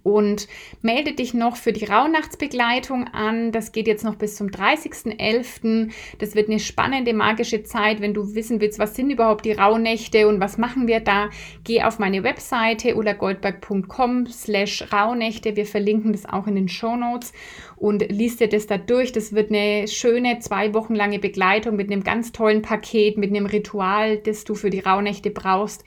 Und 0.03 0.49
melde 0.83 1.13
dich 1.13 1.35
noch 1.35 1.57
für 1.57 1.73
die 1.73 1.85
Rauhnachtsbegleitung 1.85 3.09
an. 3.09 3.53
Das 3.53 3.73
geht 3.73 3.87
jetzt 3.87 4.05
noch 4.05 4.17
bis 4.17 4.37
zum 4.37 4.49
30.11. 4.49 5.91
Das 6.19 6.35
wird 6.35 6.49
eine 6.49 6.61
spannende, 6.61 7.15
magische 7.15 7.63
Zeit. 7.63 8.01
Wenn 8.01 8.15
du 8.15 8.35
wissen 8.35 8.61
willst, 8.61 8.79
was 8.79 8.95
sind 8.95 9.11
überhaupt 9.11 9.45
die 9.45 9.53
Rauhnächte 9.53 10.29
und 10.29 10.41
was 10.41 10.59
machen 10.59 10.87
wir 10.87 11.01
da, 11.01 11.31
geh 11.65 11.83
auf 11.83 11.99
meine 11.99 12.23
Webseite 12.23 12.97
ulagoldberg.com 12.97 14.27
slash 14.27 14.93
Rauhnächte. 14.93 15.57
Wir 15.57 15.67
verlinken 15.67 16.13
das 16.13 16.27
auch 16.27 16.47
in 16.47 16.55
den 16.55 16.69
Show 16.69 16.97
Notes 16.97 17.33
und 17.77 18.11
liest 18.11 18.41
dir 18.41 18.49
das 18.49 18.67
da 18.67 18.79
durch. 18.79 19.13
Das 19.13 19.33
wird 19.33 19.51
eine 19.51 19.89
schöne, 19.89 20.39
zwei 20.41 20.75
Wochen 20.75 20.95
lange 20.95 21.19
Begleitung 21.19 21.77
mit 21.77 21.91
einem 21.91 22.05
ganz 22.05 22.33
tollen 22.33 22.63
Paket, 22.63 23.17
mit 23.17 23.31
einem 23.31 23.47
Ritual, 23.47 24.19
das 24.19 24.45
du 24.45 24.55
für 24.55 24.71
die 24.71 24.81
Rauhnächte 24.81 25.31
brauchst. 25.31 25.85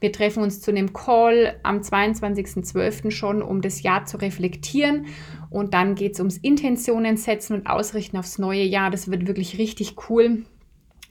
Wir 0.00 0.12
treffen 0.12 0.42
uns 0.42 0.60
zu 0.60 0.70
einem 0.70 0.92
Call 0.92 1.58
am 1.62 1.80
22.12. 1.80 3.10
schon, 3.10 3.42
um 3.42 3.60
das 3.60 3.82
Jahr 3.82 4.06
zu 4.06 4.16
reflektieren. 4.16 5.06
Und 5.50 5.74
dann 5.74 5.94
geht 5.94 6.14
es 6.14 6.20
ums 6.20 6.38
Intentionen 6.38 7.16
setzen 7.16 7.54
und 7.54 7.66
ausrichten 7.66 8.16
aufs 8.16 8.38
neue 8.38 8.64
Jahr. 8.64 8.90
Das 8.90 9.10
wird 9.10 9.26
wirklich 9.26 9.58
richtig 9.58 9.96
cool. 10.08 10.44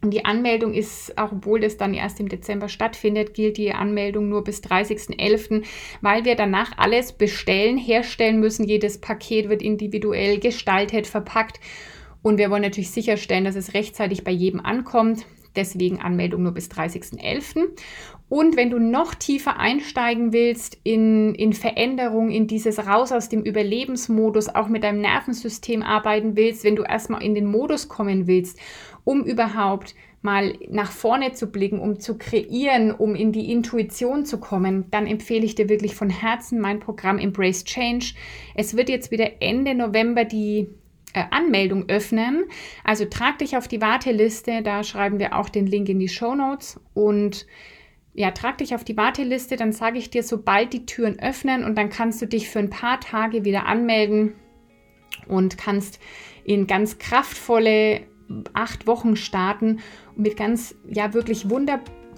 Und 0.01 0.11
die 0.11 0.23
Anmeldung 0.23 0.73
ist, 0.73 1.17
auch 1.17 1.33
obwohl 1.33 1.59
das 1.59 1.75
dann 1.75 1.93
erst 1.93 2.21
im 2.21 2.29
Dezember 2.29 2.69
stattfindet, 2.69 3.33
gilt 3.33 3.57
die 3.57 3.73
Anmeldung 3.73 4.29
nur 4.29 4.45
bis 4.45 4.61
30.11., 4.63 5.65
weil 6.01 6.23
wir 6.23 6.35
danach 6.35 6.71
alles 6.77 7.11
bestellen, 7.11 7.77
herstellen 7.77 8.39
müssen. 8.39 8.65
Jedes 8.65 8.99
Paket 8.99 9.49
wird 9.49 9.61
individuell 9.61 10.39
gestaltet, 10.39 11.05
verpackt. 11.05 11.59
Und 12.21 12.37
wir 12.37 12.49
wollen 12.49 12.61
natürlich 12.61 12.91
sicherstellen, 12.91 13.43
dass 13.43 13.55
es 13.55 13.73
rechtzeitig 13.73 14.23
bei 14.23 14.31
jedem 14.31 14.61
ankommt. 14.61 15.25
Deswegen 15.59 15.99
Anmeldung 15.99 16.43
nur 16.43 16.53
bis 16.53 16.69
30.11. 16.69 17.67
Und 18.29 18.55
wenn 18.55 18.69
du 18.69 18.79
noch 18.79 19.13
tiefer 19.13 19.59
einsteigen 19.59 20.31
willst 20.31 20.77
in, 20.83 21.35
in 21.35 21.51
Veränderung, 21.51 22.31
in 22.31 22.47
dieses 22.47 22.87
Raus 22.87 23.11
aus 23.11 23.27
dem 23.27 23.43
Überlebensmodus, 23.43 24.47
auch 24.47 24.69
mit 24.69 24.85
deinem 24.85 25.01
Nervensystem 25.01 25.83
arbeiten 25.83 26.37
willst, 26.37 26.63
wenn 26.63 26.77
du 26.77 26.83
erstmal 26.83 27.23
in 27.23 27.35
den 27.35 27.45
Modus 27.45 27.89
kommen 27.89 28.25
willst, 28.25 28.57
um 29.03 29.25
überhaupt 29.25 29.95
mal 30.21 30.57
nach 30.69 30.91
vorne 30.91 31.33
zu 31.33 31.47
blicken, 31.47 31.79
um 31.79 31.99
zu 31.99 32.17
kreieren, 32.17 32.91
um 32.91 33.15
in 33.15 33.33
die 33.33 33.51
Intuition 33.51 34.25
zu 34.25 34.39
kommen, 34.39 34.85
dann 34.91 35.07
empfehle 35.07 35.45
ich 35.45 35.55
dir 35.55 35.67
wirklich 35.67 35.95
von 35.95 36.09
Herzen 36.09 36.59
mein 36.61 36.79
Programm 36.79 37.17
Embrace 37.17 37.65
Change. 37.65 38.13
Es 38.55 38.77
wird 38.77 38.87
jetzt 38.87 39.11
wieder 39.11 39.41
Ende 39.41 39.75
November 39.75 40.23
die 40.23 40.69
äh, 41.13 41.23
Anmeldung 41.31 41.89
öffnen. 41.89 42.45
Also 42.83 43.05
trag 43.05 43.39
dich 43.39 43.57
auf 43.57 43.67
die 43.67 43.81
Warteliste, 43.81 44.61
da 44.61 44.83
schreiben 44.83 45.19
wir 45.19 45.35
auch 45.35 45.49
den 45.49 45.67
Link 45.67 45.89
in 45.89 45.99
die 45.99 46.09
Show 46.09 46.35
Notes 46.35 46.79
und 46.93 47.45
ja, 48.13 48.31
trag 48.31 48.57
dich 48.57 48.75
auf 48.75 48.83
die 48.83 48.97
Warteliste, 48.97 49.55
dann 49.55 49.71
sage 49.71 49.97
ich 49.97 50.09
dir, 50.09 50.23
sobald 50.23 50.73
die 50.73 50.85
Türen 50.85 51.19
öffnen 51.19 51.63
und 51.63 51.77
dann 51.77 51.89
kannst 51.89 52.21
du 52.21 52.25
dich 52.25 52.49
für 52.49 52.59
ein 52.59 52.69
paar 52.69 52.99
Tage 52.99 53.45
wieder 53.45 53.65
anmelden 53.65 54.33
und 55.27 55.57
kannst 55.57 55.99
in 56.43 56.67
ganz 56.67 56.97
kraftvolle 56.97 58.01
acht 58.53 58.87
Wochen 58.87 59.15
starten 59.15 59.79
mit 60.15 60.37
ganz, 60.37 60.75
ja, 60.87 61.13
wirklich 61.13 61.49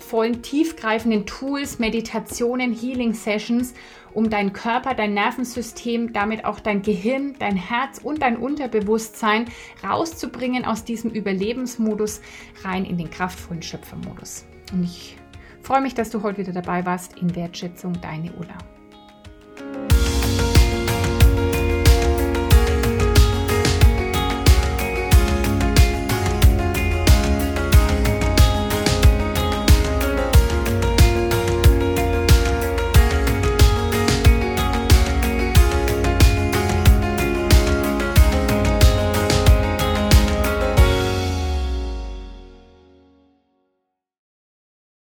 wundervollen, 0.02 0.42
tiefgreifenden 0.42 1.26
Tools, 1.26 1.80
Meditationen, 1.80 2.74
Healing 2.74 3.14
Sessions, 3.14 3.74
um 4.14 4.30
deinen 4.30 4.52
Körper, 4.52 4.94
dein 4.94 5.14
Nervensystem, 5.14 6.12
damit 6.12 6.44
auch 6.44 6.60
dein 6.60 6.82
Gehirn, 6.82 7.36
dein 7.40 7.56
Herz 7.56 8.00
und 8.04 8.22
dein 8.22 8.38
Unterbewusstsein 8.38 9.46
rauszubringen 9.84 10.66
aus 10.66 10.84
diesem 10.84 11.12
Überlebensmodus 11.12 12.22
rein 12.64 12.84
in 12.84 12.98
den 12.98 13.10
kraftvollen 13.10 13.62
Schöpfermodus. 13.62 14.46
Und 14.74 14.84
ich 14.84 15.18
freue 15.62 15.82
mich, 15.82 15.94
dass 15.94 16.10
du 16.10 16.24
heute 16.24 16.40
wieder 16.40 16.54
dabei 16.54 16.86
warst 16.86 17.18
in 17.20 17.36
Wertschätzung, 17.36 17.94
deine 18.02 18.34
Ulla. 18.34 18.58